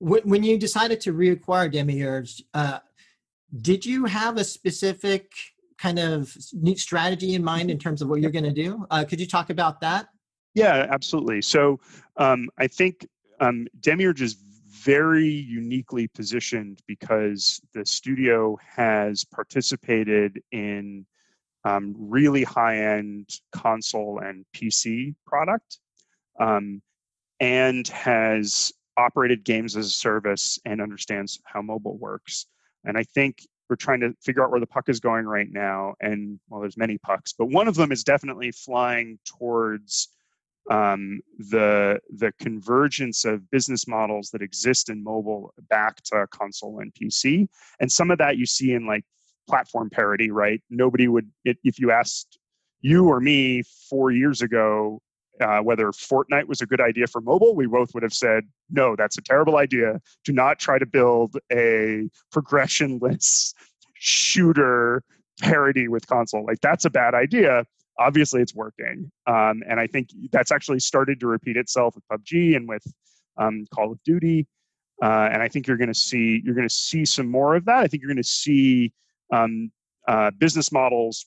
w- 0.02 0.24
when 0.24 0.44
you 0.44 0.58
decided 0.58 1.02
to 1.02 1.14
reacquire 1.14 1.72
Demiurge, 1.72 2.44
uh, 2.54 2.80
did 3.62 3.86
you 3.86 4.06
have 4.06 4.38
a 4.38 4.44
specific 4.44 5.32
kind 5.78 6.00
of 6.00 6.36
neat 6.54 6.80
strategy 6.80 7.36
in 7.36 7.44
mind 7.44 7.70
in 7.70 7.78
terms 7.78 8.02
of 8.02 8.10
what 8.10 8.22
you're 8.22 8.32
going 8.32 8.44
to 8.44 8.52
do? 8.52 8.86
Uh, 8.90 9.06
could 9.06 9.20
you 9.20 9.28
talk 9.28 9.50
about 9.50 9.80
that? 9.82 10.08
Yeah, 10.56 10.88
absolutely. 10.90 11.42
So 11.42 11.80
um, 12.18 12.50
I 12.58 12.68
think 12.68 13.08
um, 13.40 13.68
Demiurge 13.80 14.22
is 14.22 14.38
very 14.82 15.28
uniquely 15.28 16.08
positioned 16.08 16.82
because 16.88 17.62
the 17.74 17.86
studio 17.86 18.58
has 18.66 19.24
participated 19.24 20.42
in 20.52 21.06
um, 21.66 21.96
really 21.98 22.44
high-end 22.44 23.30
console 23.52 24.20
and 24.20 24.46
PC 24.56 25.16
product, 25.26 25.80
um, 26.40 26.82
and 27.40 27.88
has 27.90 28.72
operated 28.98 29.44
games 29.44 29.76
as 29.76 29.88
a 29.88 29.92
service 29.92 30.60
and 30.66 30.82
understands 30.82 31.40
how 31.46 31.62
mobile 31.62 31.98
works. 31.98 32.48
And 32.84 32.98
I 32.98 33.04
think 33.04 33.46
we're 33.70 33.76
trying 33.76 34.00
to 34.00 34.16
figure 34.22 34.44
out 34.44 34.52
where 34.52 34.60
the 34.60 34.68
puck 34.68 34.90
is 34.90 35.00
going 35.00 35.26
right 35.26 35.52
now. 35.52 35.96
And 36.00 36.40
well, 36.50 36.62
there's 36.62 36.78
many 36.78 36.98
pucks, 36.98 37.34
but 37.34 37.48
one 37.48 37.68
of 37.68 37.76
them 37.76 37.92
is 37.92 38.04
definitely 38.04 38.52
flying 38.52 39.20
towards 39.26 40.10
um, 40.70 41.22
the 41.38 42.00
the 42.18 42.34
convergence 42.40 43.24
of 43.26 43.50
business 43.52 43.88
models 43.88 44.30
that 44.32 44.42
exist 44.42 44.90
in 44.90 45.04
mobile 45.04 45.54
back 45.70 46.02
to 46.04 46.28
console 46.30 46.80
and 46.80 46.94
PC. 46.94 47.48
And 47.80 47.92
some 47.92 48.12
of 48.12 48.18
that 48.18 48.38
you 48.38 48.46
see 48.46 48.74
in 48.74 48.86
like 48.86 49.06
platform 49.48 49.90
parity, 49.90 50.32
right? 50.32 50.62
Nobody 50.70 51.08
would 51.08 51.30
if 51.46 51.80
you 51.80 51.92
asked 51.92 52.38
you 52.82 53.08
or 53.08 53.20
me 53.20 53.64
four 53.90 54.12
years 54.12 54.42
ago 54.42 55.02
uh, 55.42 55.60
whether 55.60 55.88
Fortnite 55.92 56.48
was 56.48 56.62
a 56.62 56.66
good 56.66 56.82
idea 56.82 57.08
for 57.08 57.22
mobile, 57.22 57.56
we 57.56 57.68
both 57.68 57.94
would 57.94 58.04
have 58.04 58.14
said, 58.14 58.44
no, 58.70 58.96
that's 58.96 59.18
a 59.18 59.22
terrible 59.22 59.58
idea. 59.58 60.00
Do 60.24 60.34
not 60.34 60.60
try 60.60 60.80
to 60.80 60.86
build 60.86 61.38
a 61.52 62.10
progressionless 62.32 63.54
shooter 63.94 65.04
parity 65.42 65.88
with 65.88 66.08
console. 66.08 66.46
Like, 66.46 66.60
that's 66.62 66.86
a 66.86 66.90
bad 66.90 67.14
idea. 67.14 67.66
obviously 68.00 68.42
it's 68.42 68.54
working. 68.56 69.12
Um, 69.26 69.64
and 69.68 69.80
I 69.80 69.88
think 69.88 70.10
that's 70.32 70.52
actually 70.52 70.80
started 70.80 71.20
to 71.20 71.28
repeat 71.28 71.58
itself 71.58 71.96
with 71.96 72.04
PUBG 72.12 72.56
and 72.56 72.68
with 72.68 72.84
um, 73.38 73.66
Call 73.74 73.92
of 73.92 74.02
Duty. 74.04 74.48
Uh, 75.02 75.30
and 75.32 75.42
I 75.42 75.48
think 75.48 75.68
you're 75.68 75.78
going 75.78 75.94
to 75.94 75.94
see 75.94 76.42
you're 76.44 76.56
going 76.56 76.68
to 76.68 76.74
see 76.74 77.06
some 77.06 77.30
more 77.30 77.56
of 77.56 77.66
that. 77.66 77.78
I 77.78 77.88
think 77.88 78.02
you're 78.02 78.10
going 78.10 78.18
to 78.18 78.24
see 78.24 78.94
um, 79.32 79.72
uh, 80.08 80.32
business 80.32 80.72
models 80.72 81.26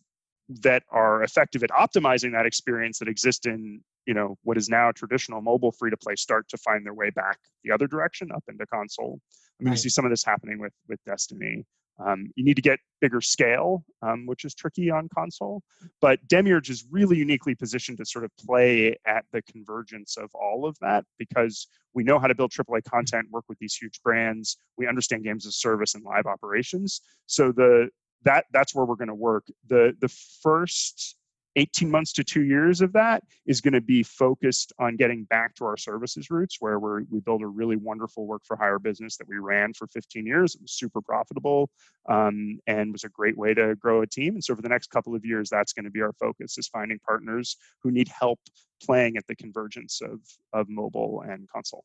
that 0.62 0.82
are 0.90 1.22
effective 1.22 1.62
at 1.62 1.70
optimizing 1.70 2.32
that 2.32 2.46
experience 2.46 2.98
that 2.98 3.08
exist 3.08 3.46
in 3.46 3.80
you 4.06 4.14
know 4.14 4.36
what 4.42 4.56
is 4.56 4.68
now 4.68 4.90
traditional 4.90 5.40
mobile 5.40 5.70
free 5.70 5.90
to 5.90 5.96
play 5.96 6.16
start 6.16 6.48
to 6.48 6.56
find 6.56 6.84
their 6.84 6.94
way 6.94 7.10
back 7.10 7.38
the 7.62 7.70
other 7.70 7.86
direction 7.86 8.32
up 8.32 8.42
into 8.48 8.66
console. 8.66 9.20
I 9.60 9.64
mean, 9.64 9.70
right. 9.70 9.76
you 9.76 9.82
see 9.82 9.88
some 9.88 10.04
of 10.04 10.10
this 10.10 10.24
happening 10.24 10.58
with 10.58 10.72
with 10.88 10.98
Destiny. 11.04 11.64
Um, 12.04 12.30
you 12.34 12.44
need 12.44 12.56
to 12.56 12.62
get 12.62 12.78
bigger 13.00 13.20
scale, 13.20 13.84
um, 14.02 14.26
which 14.26 14.44
is 14.44 14.54
tricky 14.54 14.90
on 14.90 15.08
console. 15.14 15.62
But 16.00 16.26
Demiurge 16.28 16.70
is 16.70 16.86
really 16.90 17.16
uniquely 17.16 17.54
positioned 17.54 17.98
to 17.98 18.04
sort 18.04 18.24
of 18.24 18.30
play 18.38 18.96
at 19.06 19.24
the 19.32 19.42
convergence 19.42 20.16
of 20.16 20.30
all 20.34 20.66
of 20.66 20.76
that 20.80 21.04
because 21.18 21.66
we 21.94 22.04
know 22.04 22.18
how 22.18 22.26
to 22.26 22.34
build 22.34 22.52
AAA 22.52 22.84
content, 22.84 23.26
work 23.30 23.44
with 23.48 23.58
these 23.58 23.74
huge 23.74 24.00
brands. 24.02 24.56
We 24.76 24.86
understand 24.86 25.24
games 25.24 25.46
as 25.46 25.56
service 25.56 25.94
and 25.94 26.04
live 26.04 26.26
operations. 26.26 27.00
So 27.26 27.52
the 27.52 27.90
that 28.24 28.44
that's 28.52 28.74
where 28.74 28.84
we're 28.84 28.96
going 28.96 29.08
to 29.08 29.14
work. 29.14 29.44
The 29.68 29.94
the 30.00 30.08
first 30.42 31.16
18 31.56 31.90
months 31.90 32.12
to 32.12 32.24
two 32.24 32.44
years 32.44 32.80
of 32.80 32.92
that 32.92 33.22
is 33.46 33.60
going 33.60 33.74
to 33.74 33.80
be 33.80 34.02
focused 34.02 34.72
on 34.78 34.96
getting 34.96 35.24
back 35.24 35.54
to 35.56 35.64
our 35.64 35.76
services 35.76 36.30
roots 36.30 36.56
where 36.60 36.78
we 36.78 37.04
we 37.10 37.20
build 37.20 37.42
a 37.42 37.46
really 37.46 37.76
wonderful 37.76 38.26
work 38.26 38.42
for 38.44 38.56
hire 38.56 38.78
business 38.78 39.16
that 39.16 39.28
we 39.28 39.38
ran 39.38 39.72
for 39.72 39.86
15 39.88 40.26
years. 40.26 40.54
It 40.54 40.62
was 40.62 40.72
super 40.72 41.00
profitable 41.00 41.70
um, 42.08 42.58
and 42.66 42.92
was 42.92 43.04
a 43.04 43.08
great 43.08 43.36
way 43.36 43.54
to 43.54 43.74
grow 43.76 44.02
a 44.02 44.06
team. 44.06 44.34
And 44.34 44.44
so 44.44 44.54
for 44.54 44.62
the 44.62 44.68
next 44.68 44.90
couple 44.90 45.14
of 45.14 45.24
years 45.24 45.50
that's 45.50 45.72
going 45.72 45.84
to 45.84 45.90
be 45.90 46.02
our 46.02 46.12
focus 46.14 46.58
is 46.58 46.68
finding 46.68 46.98
partners 47.06 47.56
who 47.82 47.90
need 47.90 48.08
help 48.08 48.40
playing 48.82 49.16
at 49.16 49.26
the 49.26 49.34
convergence 49.34 50.00
of 50.00 50.20
of 50.52 50.68
mobile 50.68 51.22
and 51.22 51.48
console 51.48 51.84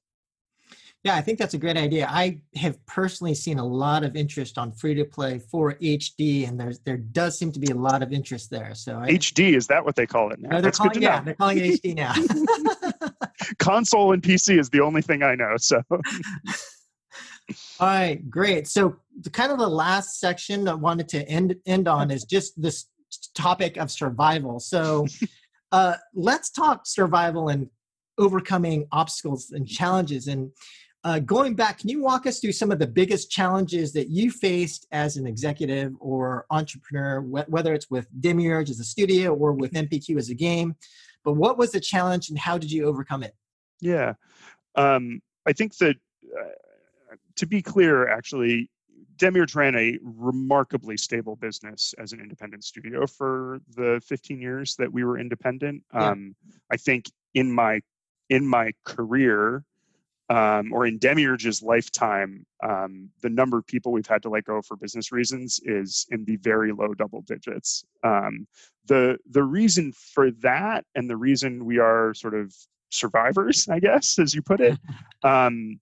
yeah, 1.05 1.15
I 1.15 1.21
think 1.21 1.37
that's 1.37 1.53
a 1.53 1.59
great 1.59 1.77
idea. 1.77 2.07
I 2.09 2.39
have 2.55 2.83
personally 2.87 3.35
seen 3.35 3.59
a 3.59 3.63
lot 3.63 4.03
of 4.03 4.15
interest 4.15 4.57
on 4.57 4.71
free 4.71 4.95
to 4.95 5.05
play 5.05 5.37
for 5.37 5.75
HD, 5.75 6.49
and 6.49 6.59
there's 6.59 6.79
there 6.79 6.97
does 6.97 7.37
seem 7.37 7.51
to 7.51 7.59
be 7.59 7.67
a 7.67 7.75
lot 7.75 8.01
of 8.01 8.11
interest 8.11 8.49
there. 8.49 8.73
So 8.73 8.97
I, 8.97 9.11
HD 9.11 9.55
is 9.55 9.67
that 9.67 9.85
what 9.85 9.95
they 9.95 10.07
call 10.07 10.31
it 10.31 10.39
now? 10.39 10.49
No, 10.49 10.55
they're 10.55 10.63
That's 10.63 10.79
calling 10.79 10.99
yeah, 10.99 11.19
know. 11.19 11.25
they're 11.25 11.35
calling 11.35 11.59
it 11.59 11.79
HD 11.79 11.95
now. 11.95 12.15
Console 13.59 14.13
and 14.13 14.23
PC 14.23 14.59
is 14.59 14.71
the 14.71 14.81
only 14.81 15.03
thing 15.03 15.21
I 15.21 15.35
know. 15.35 15.57
So. 15.57 15.83
All 15.91 16.01
right, 17.79 18.27
great. 18.27 18.67
So 18.67 18.95
the 19.21 19.29
kind 19.29 19.51
of 19.51 19.59
the 19.59 19.69
last 19.69 20.19
section 20.19 20.67
I 20.67 20.73
wanted 20.73 21.07
to 21.09 21.21
end 21.29 21.55
end 21.67 21.87
on 21.87 22.09
is 22.09 22.23
just 22.23 22.59
this 22.59 22.87
topic 23.35 23.77
of 23.77 23.91
survival. 23.91 24.59
So 24.59 25.05
uh, 25.71 25.97
let's 26.15 26.49
talk 26.49 26.87
survival 26.87 27.49
and 27.49 27.69
overcoming 28.17 28.87
obstacles 28.91 29.51
and 29.51 29.67
challenges. 29.67 30.27
And 30.27 30.51
uh, 31.05 31.19
going 31.19 31.53
back, 31.53 31.77
can 31.77 31.89
you 31.89 32.01
walk 32.01 32.25
us 32.25 32.39
through 32.39 32.51
some 32.51 32.71
of 32.71 32.79
the 32.79 32.87
biggest 32.87 33.29
challenges 33.29 33.93
that 33.93 34.09
you 34.09 34.31
faced 34.31 34.87
as 34.91 35.17
an 35.17 35.27
executive 35.27 35.93
or 35.99 36.47
entrepreneur, 36.49 37.21
wh- 37.21 37.47
whether 37.47 37.75
it's 37.75 37.91
with 37.91 38.07
Demiurge 38.19 38.71
as 38.71 38.79
a 38.79 38.83
studio 38.83 39.31
or 39.31 39.51
with 39.51 39.73
MPQ 39.73 40.17
as 40.17 40.31
a 40.31 40.33
game? 40.33 40.75
But 41.23 41.33
what 41.33 41.59
was 41.59 41.71
the 41.71 41.79
challenge 41.79 42.29
and 42.29 42.39
how 42.39 42.57
did 42.57 42.71
you 42.71 42.85
overcome 42.85 43.21
it? 43.21 43.35
Yeah, 43.81 44.13
um, 44.73 45.21
I 45.45 45.53
think 45.53 45.77
that 45.77 45.95
uh, 46.39 47.15
to 47.35 47.45
be 47.45 47.61
clear, 47.61 48.07
actually, 48.07 48.71
Demiurge 49.17 49.53
ran 49.53 49.75
a 49.75 49.99
remarkably 50.01 50.97
stable 50.97 51.35
business 51.35 51.93
as 51.99 52.13
an 52.13 52.19
independent 52.19 52.63
studio 52.63 53.05
for 53.05 53.59
the 53.75 54.01
15 54.07 54.41
years 54.41 54.75
that 54.77 54.91
we 54.91 55.03
were 55.03 55.19
independent. 55.19 55.83
Yeah. 55.93 56.09
Um, 56.09 56.35
I 56.71 56.77
think 56.77 57.11
in 57.35 57.51
my 57.51 57.81
in 58.31 58.47
my 58.47 58.73
career, 58.85 59.63
um, 60.29 60.73
or 60.73 60.87
in 60.87 60.97
Demiurge's 60.97 61.61
lifetime, 61.61 62.45
um, 62.63 63.09
the 63.21 63.29
number 63.29 63.57
of 63.57 63.67
people 63.67 63.91
we've 63.91 64.07
had 64.07 64.23
to 64.23 64.29
let 64.29 64.45
go 64.45 64.61
for 64.61 64.75
business 64.75 65.11
reasons 65.11 65.59
is 65.63 66.07
in 66.09 66.25
the 66.25 66.37
very 66.37 66.71
low 66.71 66.93
double 66.93 67.21
digits. 67.21 67.85
Um, 68.03 68.47
the 68.87 69.17
the 69.29 69.43
reason 69.43 69.91
for 69.91 70.31
that, 70.41 70.85
and 70.95 71.09
the 71.09 71.17
reason 71.17 71.65
we 71.65 71.77
are 71.77 72.13
sort 72.13 72.33
of 72.33 72.53
survivors, 72.89 73.67
I 73.69 73.79
guess, 73.79 74.17
as 74.17 74.33
you 74.33 74.41
put 74.41 74.61
it, 74.61 74.79
um, 75.23 75.79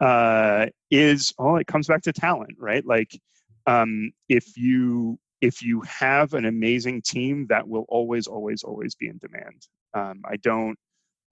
uh, 0.00 0.66
is 0.90 1.34
oh, 1.38 1.56
it 1.56 1.66
comes 1.66 1.86
back 1.86 2.02
to 2.02 2.12
talent, 2.12 2.56
right? 2.58 2.84
Like, 2.86 3.18
um, 3.66 4.12
if 4.28 4.56
you 4.56 5.18
if 5.40 5.62
you 5.62 5.80
have 5.82 6.34
an 6.34 6.46
amazing 6.46 7.02
team, 7.02 7.46
that 7.48 7.66
will 7.66 7.86
always, 7.88 8.26
always, 8.26 8.62
always 8.62 8.94
be 8.94 9.08
in 9.08 9.18
demand. 9.18 9.66
Um, 9.94 10.22
I 10.24 10.36
don't 10.36 10.78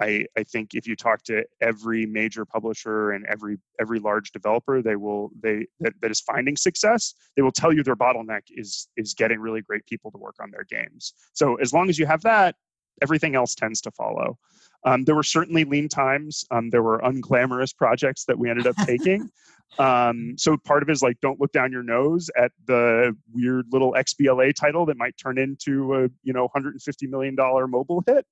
I, 0.00 0.26
I 0.36 0.44
think 0.44 0.74
if 0.74 0.86
you 0.86 0.94
talk 0.94 1.22
to 1.24 1.44
every 1.60 2.06
major 2.06 2.44
publisher 2.44 3.10
and 3.10 3.26
every 3.26 3.58
every 3.80 3.98
large 3.98 4.30
developer, 4.32 4.80
they 4.80 4.96
will 4.96 5.30
they 5.40 5.66
that, 5.80 5.94
that 6.02 6.10
is 6.10 6.20
finding 6.20 6.56
success, 6.56 7.14
they 7.36 7.42
will 7.42 7.52
tell 7.52 7.72
you 7.72 7.82
their 7.82 7.96
bottleneck 7.96 8.42
is 8.50 8.88
is 8.96 9.14
getting 9.14 9.40
really 9.40 9.62
great 9.62 9.84
people 9.86 10.10
to 10.12 10.18
work 10.18 10.36
on 10.40 10.50
their 10.50 10.64
games. 10.64 11.14
So 11.32 11.56
as 11.56 11.72
long 11.72 11.88
as 11.88 11.98
you 11.98 12.06
have 12.06 12.22
that, 12.22 12.54
everything 13.02 13.34
else 13.34 13.54
tends 13.54 13.80
to 13.82 13.90
follow. 13.90 14.38
Um, 14.84 15.04
there 15.04 15.16
were 15.16 15.24
certainly 15.24 15.64
lean 15.64 15.88
times. 15.88 16.44
Um, 16.50 16.70
there 16.70 16.82
were 16.82 17.00
unglamorous 17.00 17.74
projects 17.76 18.24
that 18.26 18.38
we 18.38 18.48
ended 18.48 18.66
up 18.66 18.76
taking. 18.86 19.28
um, 19.80 20.34
so 20.38 20.56
part 20.56 20.82
of 20.82 20.88
it 20.88 20.92
is 20.92 21.02
like 21.02 21.20
don't 21.20 21.40
look 21.40 21.52
down 21.52 21.72
your 21.72 21.82
nose 21.82 22.30
at 22.36 22.52
the 22.66 23.16
weird 23.32 23.66
little 23.72 23.94
XBLA 23.94 24.54
title 24.54 24.86
that 24.86 24.96
might 24.96 25.16
turn 25.18 25.38
into 25.38 25.94
a 25.94 26.08
you 26.22 26.32
know 26.32 26.42
150 26.42 27.06
million 27.08 27.34
dollar 27.34 27.66
mobile 27.66 28.04
hit. 28.06 28.24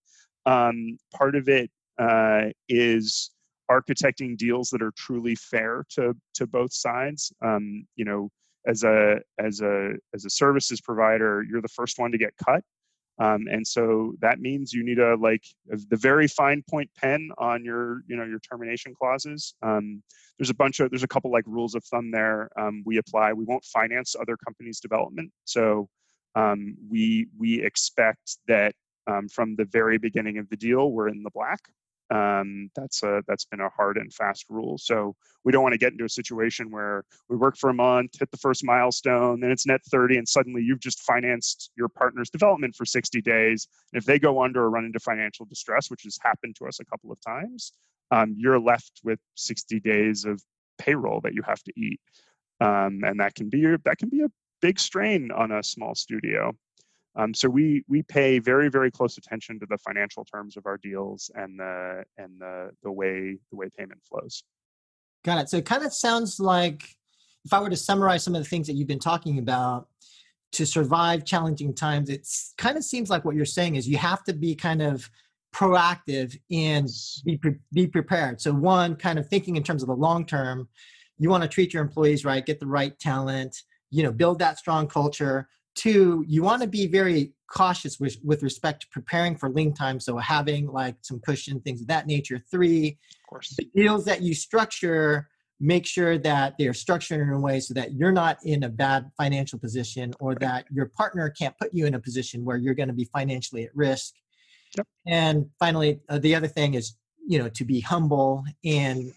Um, 0.47 0.99
part 1.13 1.35
of 1.35 1.49
it 1.49 1.71
uh, 1.99 2.47
is 2.69 3.31
architecting 3.71 4.37
deals 4.37 4.71
that 4.71 4.83
are 4.83 4.93
truly 4.97 5.35
fair 5.35 5.85
to 5.91 6.15
to 6.35 6.47
both 6.47 6.73
sides. 6.73 7.33
Um, 7.45 7.87
you 7.97 8.05
know, 8.05 8.31
as 8.67 8.85
a 8.85 9.21
as 9.39 9.61
a 9.61 9.95
as 10.15 10.25
a 10.25 10.31
services 10.31 10.81
provider, 10.81 11.45
you're 11.49 11.63
the 11.63 11.69
first 11.69 11.99
one 11.99 12.13
to 12.13 12.19
get 12.19 12.33
cut. 12.45 12.63
Um, 13.19 13.47
and 13.51 13.67
so 13.67 14.15
that 14.21 14.41
means 14.41 14.75
you 14.75 14.85
need 14.85 14.99
a 14.99 15.17
like 15.17 15.43
the 15.67 15.97
very 15.97 16.29
fine 16.29 16.63
point 16.69 16.91
pen 16.99 17.31
on 17.39 17.65
your 17.65 18.03
you 18.07 18.15
know 18.15 18.25
your 18.25 18.41
termination 18.41 18.95
clauses 18.95 19.55
um, 19.63 20.03
there's 20.39 20.51
a 20.51 20.55
bunch 20.55 20.81
of 20.81 20.91
there's 20.91 21.03
a 21.03 21.09
couple 21.09 21.33
like 21.33 21.45
rules 21.47 21.75
of 21.75 21.83
thumb 21.85 22.11
there 22.11 22.51
um, 22.59 22.83
we 22.85 22.99
apply 22.99 23.33
we 23.33 23.45
won't 23.45 23.65
finance 23.65 24.15
other 24.21 24.37
companies 24.37 24.81
development 24.81 25.33
so 25.45 25.89
um, 26.35 26.77
we 26.91 27.27
we 27.39 27.63
expect 27.65 28.37
that 28.49 28.75
um, 29.07 29.29
from 29.29 29.57
the 29.57 29.65
very 29.65 29.99
beginning 29.99 30.39
of 30.39 30.49
the 30.49 30.57
deal, 30.57 30.91
we're 30.91 31.09
in 31.09 31.23
the 31.23 31.31
black. 31.31 31.61
Um, 32.09 32.71
that's 32.77 33.03
a 33.03 33.23
that's 33.27 33.47
been 33.47 33.61
a 33.61 33.69
hard 33.69 33.97
and 33.97 34.13
fast 34.13 34.47
rule. 34.49 34.79
So 34.79 35.17
we 35.45 35.51
don't 35.51 35.63
want 35.63 35.73
to 35.73 35.79
get 35.79 35.93
into 35.93 36.05
a 36.05 36.09
situation 36.09 36.71
where 36.71 37.05
we 37.29 37.37
work 37.37 37.57
for 37.57 37.69
a 37.69 37.75
month, 37.75 38.19
hit 38.19 38.31
the 38.31 38.37
first 38.37 38.65
milestone, 38.65 39.41
then 39.41 39.51
it's 39.51 39.67
net 39.67 39.81
30, 39.91 40.19
and 40.19 40.29
suddenly 40.29 40.63
you've 40.63 40.81
just 40.81 41.01
financed 41.01 41.73
your 41.77 41.89
partner's 41.89 42.31
development 42.31 42.77
for 42.77 42.85
60 42.85 43.21
days. 43.23 43.67
And 43.93 44.01
if 44.01 44.07
they 44.07 44.21
go 44.21 44.43
under 44.43 44.63
or 44.63 44.71
run 44.71 44.85
into 44.85 45.01
financial 45.01 45.47
distress, 45.47 45.91
which 45.91 46.05
has 46.05 46.17
happened 46.23 46.55
to 46.57 46.67
us 46.67 46.79
a 46.79 46.85
couple 46.85 47.11
of 47.11 47.21
times, 47.21 47.73
um, 48.13 48.35
you're 48.39 48.61
left 48.61 49.01
with 49.03 49.19
60 49.35 49.81
days 49.81 50.25
of 50.25 50.41
payroll 50.79 51.21
that 51.23 51.35
you 51.35 51.43
have 51.43 51.63
to 51.65 51.73
eat, 51.77 52.01
um, 52.61 53.03
and 53.03 53.19
that 53.19 53.35
can 53.35 53.49
be 53.49 53.65
that 53.85 53.99
can 53.99 54.09
be 54.09 54.23
a 54.23 54.31
big 54.61 54.79
strain 54.79 55.31
on 55.33 55.51
a 55.51 55.63
small 55.63 55.95
studio. 55.97 56.53
Um, 57.17 57.33
so 57.33 57.49
we 57.49 57.83
we 57.89 58.03
pay 58.03 58.39
very 58.39 58.69
very 58.69 58.91
close 58.91 59.17
attention 59.17 59.59
to 59.61 59.67
the 59.69 59.79
financial 59.79 60.25
terms 60.25 60.57
of 60.57 60.67
our 60.67 60.77
deals 60.77 61.31
and 61.35 61.59
the 61.59 62.05
and 62.19 62.39
the 62.39 62.71
the 62.83 62.93
way 62.93 63.39
the 63.51 63.57
way 63.57 63.69
payment 63.77 64.01
flows. 64.09 64.45
Got 65.25 65.39
it. 65.39 65.49
So 65.49 65.57
it 65.57 65.67
kind 65.67 65.85
of 65.85 65.93
sounds 65.93 66.39
like 66.39 66.85
if 67.45 67.53
I 67.53 67.61
were 67.61 67.71
to 67.71 67.77
summarize 67.77 68.23
some 68.23 68.35
of 68.35 68.43
the 68.43 68.49
things 68.49 68.67
that 68.67 68.75
you've 68.75 68.89
been 68.89 68.99
talking 68.99 69.39
about 69.39 69.89
to 70.53 70.67
survive 70.67 71.25
challenging 71.25 71.75
times, 71.75 72.11
it 72.11 72.27
kind 72.59 72.77
of 72.77 72.85
seems 72.85 73.11
like 73.11 73.25
what 73.25 73.35
you're 73.35 73.45
saying 73.45 73.77
is 73.77 73.89
you 73.89 73.99
have 73.99 74.23
to 74.25 74.33
be 74.33 74.55
kind 74.55 74.83
of 74.83 75.09
proactive 75.55 76.39
and 76.51 76.89
be 77.25 77.39
pre- 77.39 77.57
be 77.73 77.87
prepared. 77.87 78.41
So 78.41 78.53
one, 78.53 78.95
kind 78.95 79.19
of 79.19 79.29
thinking 79.29 79.57
in 79.57 79.63
terms 79.63 79.83
of 79.83 79.89
the 79.89 79.95
long 79.95 80.27
term, 80.27 80.69
you 81.19 81.31
want 81.31 81.43
to 81.43 81.49
treat 81.49 81.73
your 81.73 81.83
employees 81.83 82.25
right, 82.25 82.45
get 82.45 82.61
the 82.61 82.67
right 82.67 82.99
talent, 82.99 83.57
you 83.91 84.03
know, 84.03 84.13
build 84.13 84.39
that 84.41 84.59
strong 84.59 84.87
culture 84.87 85.49
Two, 85.77 86.25
you 86.27 86.43
want 86.43 86.63
to 86.63 86.69
be 86.69 86.87
very 86.87 87.33
cautious 87.51 88.01
with, 88.01 88.17
with 88.25 88.43
respect 88.43 88.83
to 88.83 88.89
preparing 88.89 89.37
for 89.37 89.49
lean 89.49 89.73
time. 89.73 90.01
So 90.01 90.17
having 90.17 90.67
like 90.67 90.97
some 91.03 91.21
cushion, 91.21 91.61
things 91.61 91.81
of 91.81 91.87
that 91.89 92.07
nature. 92.07 92.43
Three, 92.51 92.89
of 92.89 93.29
course, 93.29 93.55
the 93.57 93.69
deals 93.75 94.05
that 94.07 94.23
you 94.23 94.35
structure, 94.35 95.29
make 95.61 95.87
sure 95.87 96.19
that 96.19 96.57
they 96.59 96.67
are 96.67 96.75
structured 96.75 97.21
in 97.21 97.33
a 97.33 97.41
way 97.41 97.61
so 97.61 97.75
that 97.75 97.95
you're 97.95 98.13
not 98.13 98.39
in 98.45 98.65
a 98.65 98.69
bad 98.69 99.11
financial 99.17 99.59
position 99.59 100.13
or 100.21 100.31
right. 100.31 100.41
that 100.41 100.65
your 100.71 100.87
partner 100.87 101.31
can't 101.31 101.57
put 101.59 101.73
you 101.73 101.87
in 101.87 101.95
a 101.95 102.01
position 102.01 102.45
where 102.45 102.57
you're 102.57 102.75
going 102.75 102.89
to 102.89 102.95
be 102.95 103.09
financially 103.13 103.65
at 103.65 103.75
risk. 103.75 104.15
Yep. 104.77 104.87
And 105.07 105.47
finally, 105.59 106.01
uh, 106.09 106.19
the 106.19 106.35
other 106.35 106.49
thing 106.49 106.75
is, 106.75 106.97
you 107.27 107.39
know, 107.39 107.49
to 107.49 107.65
be 107.65 107.81
humble 107.81 108.45
and 108.65 109.13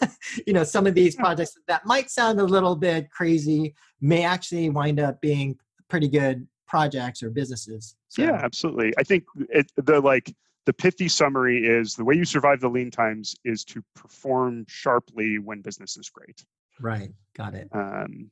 you 0.46 0.52
know 0.52 0.64
some 0.64 0.86
of 0.86 0.94
these 0.94 1.14
projects 1.16 1.56
that 1.68 1.86
might 1.86 2.10
sound 2.10 2.40
a 2.40 2.44
little 2.44 2.76
bit 2.76 3.10
crazy 3.10 3.74
may 4.00 4.24
actually 4.24 4.68
wind 4.68 5.00
up 5.00 5.20
being 5.20 5.56
pretty 5.92 6.08
good 6.08 6.48
projects 6.66 7.22
or 7.22 7.28
businesses. 7.28 7.96
So. 8.08 8.22
Yeah, 8.22 8.40
absolutely. 8.42 8.94
I 8.96 9.02
think 9.02 9.24
it, 9.50 9.70
the 9.76 10.00
like 10.00 10.34
the 10.64 10.72
pithy 10.72 11.06
summary 11.06 11.66
is 11.66 11.94
the 11.96 12.02
way 12.02 12.14
you 12.14 12.24
survive 12.24 12.60
the 12.60 12.70
lean 12.70 12.90
times 12.90 13.36
is 13.44 13.62
to 13.66 13.84
perform 13.94 14.64
sharply 14.68 15.38
when 15.38 15.60
business 15.60 15.98
is 15.98 16.08
great. 16.08 16.46
Right. 16.80 17.10
Got 17.36 17.52
it. 17.52 17.68
Um, 17.72 18.30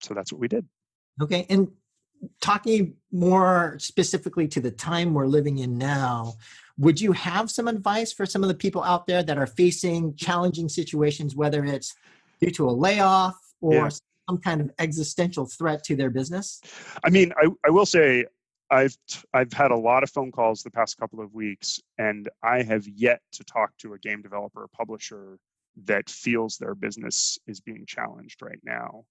so 0.00 0.14
that's 0.14 0.32
what 0.32 0.40
we 0.40 0.46
did. 0.46 0.68
Okay. 1.20 1.46
And 1.50 1.66
talking 2.40 2.94
more 3.10 3.74
specifically 3.80 4.46
to 4.46 4.60
the 4.60 4.70
time 4.70 5.14
we're 5.14 5.26
living 5.26 5.58
in 5.58 5.76
now, 5.76 6.34
would 6.78 7.00
you 7.00 7.10
have 7.10 7.50
some 7.50 7.66
advice 7.66 8.12
for 8.12 8.24
some 8.24 8.44
of 8.44 8.48
the 8.48 8.54
people 8.54 8.84
out 8.84 9.08
there 9.08 9.24
that 9.24 9.36
are 9.36 9.48
facing 9.48 10.14
challenging 10.14 10.68
situations, 10.68 11.34
whether 11.34 11.64
it's 11.64 11.96
due 12.40 12.52
to 12.52 12.70
a 12.70 12.70
layoff 12.70 13.36
or 13.60 13.74
yeah. 13.74 13.90
Some 14.28 14.38
kind 14.38 14.60
of 14.60 14.70
existential 14.78 15.46
threat 15.46 15.84
to 15.84 15.96
their 15.96 16.10
business? 16.10 16.60
I 17.04 17.10
mean, 17.10 17.32
I, 17.36 17.48
I 17.66 17.70
will 17.70 17.86
say 17.86 18.26
I've 18.70 18.96
I've 19.32 19.52
had 19.52 19.70
a 19.70 19.76
lot 19.76 20.02
of 20.02 20.10
phone 20.10 20.32
calls 20.32 20.62
the 20.62 20.70
past 20.70 20.98
couple 20.98 21.20
of 21.20 21.32
weeks, 21.34 21.80
and 21.98 22.28
I 22.42 22.62
have 22.62 22.86
yet 22.88 23.20
to 23.32 23.44
talk 23.44 23.76
to 23.78 23.94
a 23.94 23.98
game 23.98 24.22
developer 24.22 24.62
or 24.62 24.68
publisher 24.68 25.38
that 25.84 26.08
feels 26.08 26.56
their 26.56 26.74
business 26.74 27.38
is 27.46 27.60
being 27.60 27.84
challenged 27.86 28.42
right 28.42 28.60
now. 28.64 29.04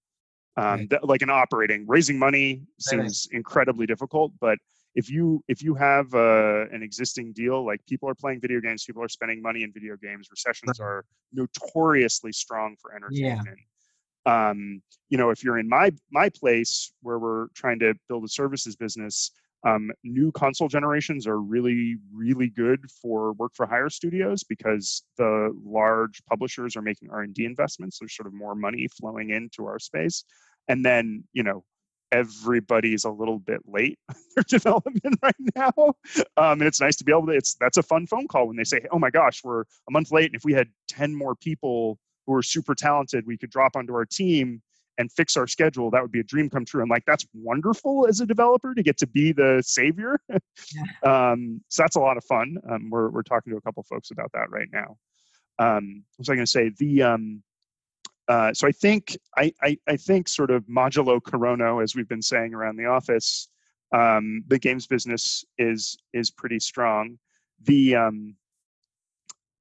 Um, 0.56 0.64
right. 0.64 0.90
that, 0.90 1.04
like 1.04 1.22
an 1.22 1.30
operating, 1.30 1.84
raising 1.86 2.18
money 2.18 2.62
seems 2.78 3.28
right. 3.30 3.36
incredibly 3.36 3.86
difficult, 3.86 4.32
but 4.40 4.58
if 4.94 5.10
you 5.10 5.42
if 5.48 5.62
you 5.62 5.74
have 5.74 6.14
uh, 6.14 6.66
an 6.70 6.82
existing 6.82 7.32
deal, 7.32 7.64
like 7.64 7.80
people 7.88 8.08
are 8.08 8.14
playing 8.14 8.40
video 8.40 8.60
games, 8.60 8.84
people 8.84 9.02
are 9.02 9.08
spending 9.08 9.42
money 9.42 9.62
in 9.62 9.72
video 9.72 9.96
games. 9.96 10.28
Recessions 10.30 10.78
right. 10.78 10.86
are 10.86 11.04
notoriously 11.32 12.32
strong 12.32 12.76
for 12.80 12.94
entertainment. 12.94 13.46
Yeah 13.46 13.54
um, 14.26 14.82
you 15.08 15.18
know 15.18 15.30
if 15.30 15.44
you're 15.44 15.58
in 15.58 15.68
my 15.68 15.90
my 16.10 16.28
place 16.28 16.92
where 17.02 17.18
we're 17.18 17.48
trying 17.54 17.78
to 17.78 17.94
build 18.08 18.24
a 18.24 18.28
services 18.28 18.76
business 18.76 19.30
um, 19.64 19.90
new 20.02 20.30
console 20.32 20.68
generations 20.68 21.26
are 21.26 21.40
really, 21.40 21.96
really 22.12 22.48
good 22.48 22.90
for 22.90 23.32
work 23.32 23.52
for 23.54 23.66
hire 23.66 23.88
studios 23.88 24.44
because 24.44 25.02
the 25.16 25.56
large 25.64 26.22
publishers 26.26 26.76
are 26.76 26.82
making 26.82 27.10
R 27.10 27.22
and 27.22 27.34
D 27.34 27.46
investments. 27.46 27.98
There's 27.98 28.14
sort 28.14 28.26
of 28.26 28.34
more 28.34 28.54
money 28.54 28.88
flowing 28.88 29.30
into 29.30 29.64
our 29.64 29.78
space, 29.78 30.24
and 30.68 30.84
then 30.84 31.24
you 31.32 31.42
know 31.42 31.64
everybody's 32.12 33.04
a 33.04 33.10
little 33.10 33.38
bit 33.38 33.60
late 33.66 33.98
for 34.34 34.42
development 34.42 35.18
right 35.22 35.34
now, 35.56 35.72
um, 36.36 36.60
and 36.60 36.64
it's 36.64 36.80
nice 36.80 36.96
to 36.96 37.04
be 37.04 37.12
able 37.12 37.26
to. 37.26 37.32
It's 37.32 37.54
that's 37.54 37.78
a 37.78 37.82
fun 37.82 38.06
phone 38.06 38.28
call 38.28 38.48
when 38.48 38.56
they 38.56 38.64
say, 38.64 38.82
"Oh 38.90 38.98
my 38.98 39.10
gosh, 39.10 39.42
we're 39.42 39.62
a 39.62 39.90
month 39.90 40.12
late, 40.12 40.26
and 40.26 40.34
if 40.34 40.44
we 40.44 40.52
had 40.52 40.68
ten 40.88 41.14
more 41.14 41.34
people 41.34 41.98
who 42.26 42.34
are 42.34 42.42
super 42.42 42.74
talented, 42.74 43.26
we 43.26 43.38
could 43.38 43.50
drop 43.50 43.76
onto 43.76 43.94
our 43.94 44.06
team." 44.06 44.62
and 44.98 45.10
fix 45.10 45.36
our 45.36 45.46
schedule, 45.46 45.90
that 45.90 46.02
would 46.02 46.12
be 46.12 46.20
a 46.20 46.24
dream 46.24 46.48
come 46.48 46.64
true. 46.64 46.82
I'm 46.82 46.88
like, 46.88 47.04
that's 47.04 47.26
wonderful 47.34 48.06
as 48.06 48.20
a 48.20 48.26
developer 48.26 48.74
to 48.74 48.82
get 48.82 48.96
to 48.98 49.06
be 49.06 49.32
the 49.32 49.62
savior. 49.64 50.20
yeah. 50.28 50.40
um, 51.32 51.60
so 51.68 51.82
that's 51.82 51.96
a 51.96 52.00
lot 52.00 52.16
of 52.16 52.24
fun. 52.24 52.58
Um, 52.70 52.90
we're, 52.90 53.10
we're 53.10 53.22
talking 53.22 53.52
to 53.52 53.56
a 53.56 53.60
couple 53.60 53.82
folks 53.82 54.10
about 54.10 54.30
that 54.34 54.50
right 54.50 54.68
now. 54.72 54.96
Um, 55.58 56.04
what 56.16 56.20
was 56.20 56.28
I 56.28 56.34
going 56.34 56.46
to 56.46 56.50
say? 56.50 56.70
The 56.78 57.02
um, 57.02 57.42
uh, 58.26 58.52
so 58.54 58.66
I 58.66 58.72
think 58.72 59.16
I, 59.36 59.52
I, 59.62 59.78
I 59.86 59.96
think 59.96 60.28
sort 60.28 60.50
of 60.50 60.64
modulo 60.64 61.22
corona, 61.22 61.78
as 61.78 61.94
we've 61.94 62.08
been 62.08 62.22
saying 62.22 62.54
around 62.54 62.76
the 62.76 62.86
office, 62.86 63.48
um, 63.92 64.42
the 64.48 64.58
games 64.58 64.86
business 64.86 65.44
is 65.58 65.96
is 66.12 66.30
pretty 66.30 66.58
strong. 66.58 67.18
The 67.64 67.94
um, 67.94 68.36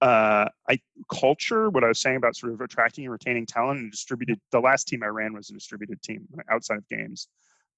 uh, 0.04 0.50
I 0.70 0.80
culture, 1.10 1.70
what 1.70 1.86
I 1.86 1.88
was 1.88 2.00
saying 2.00 2.18
about 2.18 2.36
sort 2.36 2.52
of 2.52 2.60
attracting 2.60 3.06
and 3.06 3.12
retaining 3.12 3.46
talent 3.46 3.80
and 3.80 3.90
distributed. 3.90 4.38
The 4.52 4.60
last 4.60 4.86
team 4.86 5.02
I 5.02 5.08
ran 5.08 5.34
was 5.34 5.50
a 5.50 5.54
distributed 5.54 6.02
team 6.02 6.28
outside 6.50 6.80
of 6.80 6.90
games. 6.90 7.30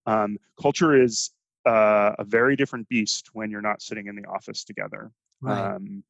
Um, 0.07 0.37
culture 0.59 0.99
is 0.99 1.29
uh, 1.67 2.13
a 2.17 2.23
very 2.23 2.55
different 2.55 2.89
beast 2.89 3.29
when 3.33 3.51
you're 3.51 3.61
not 3.61 3.83
sitting 3.83 4.07
in 4.07 4.15
the 4.15 4.25
office 4.25 4.63
together. 4.63 5.11
Right. 5.39 5.75
Um, 5.75 6.03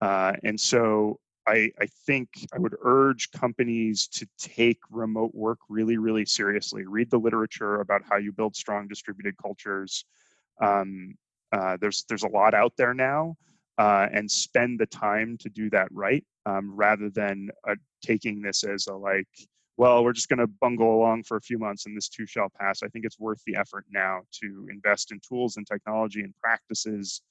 uh, 0.00 0.32
and 0.42 0.60
so 0.60 1.20
I, 1.46 1.70
I 1.80 1.86
think 2.04 2.30
I 2.52 2.58
would 2.58 2.74
urge 2.82 3.30
companies 3.30 4.08
to 4.08 4.26
take 4.38 4.78
remote 4.90 5.32
work 5.36 5.58
really, 5.68 5.98
really 5.98 6.26
seriously. 6.26 6.84
Read 6.84 7.10
the 7.10 7.18
literature 7.18 7.80
about 7.80 8.02
how 8.10 8.16
you 8.16 8.32
build 8.32 8.56
strong 8.56 8.88
distributed 8.88 9.36
cultures. 9.40 10.04
Um, 10.60 11.14
uh, 11.52 11.76
there's 11.80 12.04
there's 12.08 12.24
a 12.24 12.28
lot 12.28 12.54
out 12.54 12.72
there 12.76 12.92
now 12.92 13.36
uh, 13.78 14.08
and 14.12 14.30
spend 14.30 14.78
the 14.78 14.86
time 14.86 15.36
to 15.38 15.48
do 15.48 15.70
that 15.70 15.88
right 15.90 16.24
um, 16.46 16.74
rather 16.74 17.10
than 17.10 17.48
uh, 17.68 17.74
taking 18.04 18.42
this 18.42 18.64
as 18.64 18.86
a 18.86 18.94
like 18.94 19.28
well 19.76 20.04
we're 20.04 20.12
just 20.12 20.28
going 20.28 20.38
to 20.38 20.46
bungle 20.46 20.94
along 20.94 21.22
for 21.22 21.36
a 21.36 21.40
few 21.40 21.58
months 21.58 21.86
and 21.86 21.96
this 21.96 22.08
too 22.08 22.26
shall 22.26 22.48
pass. 22.60 22.82
I 22.82 22.88
think 22.88 23.04
it's 23.04 23.18
worth 23.18 23.42
the 23.46 23.56
effort 23.56 23.86
now 23.90 24.20
to 24.42 24.68
invest 24.70 25.12
in 25.12 25.20
tools 25.26 25.56
and 25.56 25.66
technology 25.66 26.22
and 26.22 26.34
practices 26.40 27.22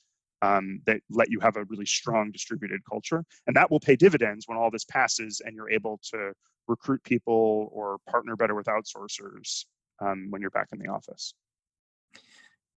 um, 0.41 0.81
that 0.85 1.01
let 1.09 1.29
you 1.29 1.39
have 1.41 1.57
a 1.57 1.65
really 1.65 1.85
strong 1.85 2.31
distributed 2.31 2.81
culture 2.89 3.23
and 3.47 3.55
that 3.55 3.69
will 3.69 3.79
pay 3.79 3.95
dividends 3.95 4.45
when 4.47 4.57
all 4.57 4.71
this 4.71 4.85
passes 4.85 5.41
and 5.45 5.55
you're 5.55 5.69
able 5.69 5.99
to 6.11 6.31
recruit 6.67 7.03
people 7.03 7.69
or 7.73 7.97
partner 8.09 8.35
better 8.35 8.55
with 8.55 8.67
outsourcers 8.67 9.65
um, 10.01 10.27
when 10.29 10.41
you're 10.41 10.51
back 10.51 10.69
in 10.71 10.79
the 10.79 10.87
office 10.87 11.33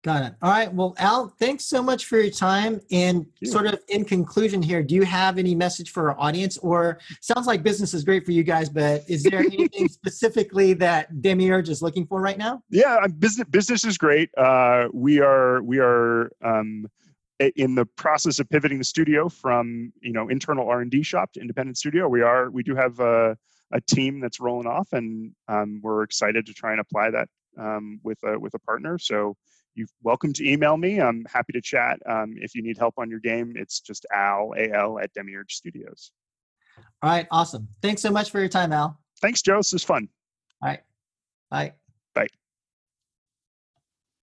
Got 0.03 0.25
it. 0.25 0.33
All 0.41 0.49
right. 0.49 0.73
Well, 0.73 0.95
Al, 0.97 1.27
thanks 1.39 1.65
so 1.65 1.83
much 1.83 2.05
for 2.05 2.19
your 2.19 2.31
time. 2.31 2.81
And 2.91 3.27
sort 3.43 3.67
of 3.67 3.79
in 3.87 4.03
conclusion 4.03 4.59
here, 4.59 4.81
do 4.81 4.95
you 4.95 5.03
have 5.03 5.37
any 5.37 5.53
message 5.53 5.91
for 5.91 6.09
our 6.09 6.19
audience? 6.19 6.57
Or 6.57 6.97
sounds 7.21 7.45
like 7.45 7.61
business 7.61 7.93
is 7.93 8.03
great 8.03 8.25
for 8.25 8.31
you 8.31 8.41
guys, 8.41 8.67
but 8.67 9.03
is 9.07 9.21
there 9.21 9.39
anything 9.53 9.87
specifically 9.87 10.73
that 10.73 11.21
Demiurge 11.21 11.69
is 11.69 11.83
looking 11.83 12.07
for 12.07 12.19
right 12.19 12.37
now? 12.37 12.63
Yeah, 12.71 13.05
business 13.19 13.47
business 13.49 13.85
is 13.85 13.99
great. 13.99 14.31
Uh, 14.35 14.87
we 14.91 15.19
are 15.19 15.61
we 15.61 15.77
are 15.77 16.31
um, 16.43 16.87
in 17.55 17.75
the 17.75 17.85
process 17.85 18.39
of 18.39 18.49
pivoting 18.49 18.79
the 18.79 18.83
studio 18.83 19.29
from 19.29 19.93
you 20.01 20.13
know 20.13 20.29
internal 20.29 20.67
R 20.67 20.81
and 20.81 20.89
D 20.89 21.03
shop 21.03 21.33
to 21.33 21.41
independent 21.41 21.77
studio. 21.77 22.07
We 22.07 22.21
are 22.21 22.49
we 22.49 22.63
do 22.63 22.73
have 22.73 22.99
a, 22.99 23.37
a 23.71 23.81
team 23.81 24.19
that's 24.19 24.39
rolling 24.39 24.67
off, 24.67 24.89
and 24.93 25.33
um, 25.47 25.79
we're 25.83 26.01
excited 26.01 26.47
to 26.47 26.53
try 26.53 26.71
and 26.71 26.81
apply 26.81 27.11
that 27.11 27.29
um, 27.59 27.99
with 28.03 28.17
a 28.23 28.39
with 28.39 28.55
a 28.55 28.59
partner. 28.59 28.97
So 28.97 29.35
you're 29.75 29.87
welcome 30.03 30.33
to 30.33 30.49
email 30.49 30.77
me. 30.77 30.99
I'm 30.99 31.25
happy 31.31 31.53
to 31.53 31.61
chat. 31.61 31.99
Um, 32.05 32.35
if 32.37 32.55
you 32.55 32.61
need 32.61 32.77
help 32.77 32.95
on 32.97 33.09
your 33.09 33.19
game, 33.19 33.53
it's 33.55 33.79
just 33.79 34.05
Al, 34.13 34.53
A-L, 34.57 34.99
at 34.99 35.13
Demiurge 35.13 35.55
Studios. 35.55 36.11
All 37.01 37.09
right, 37.09 37.27
awesome. 37.31 37.67
Thanks 37.81 38.01
so 38.01 38.11
much 38.11 38.31
for 38.31 38.39
your 38.39 38.49
time, 38.49 38.73
Al. 38.73 38.99
Thanks, 39.21 39.41
Joe. 39.41 39.57
This 39.57 39.73
is 39.73 39.83
fun. 39.83 40.07
All 40.61 40.69
right. 40.69 40.81
Bye. 41.49 41.73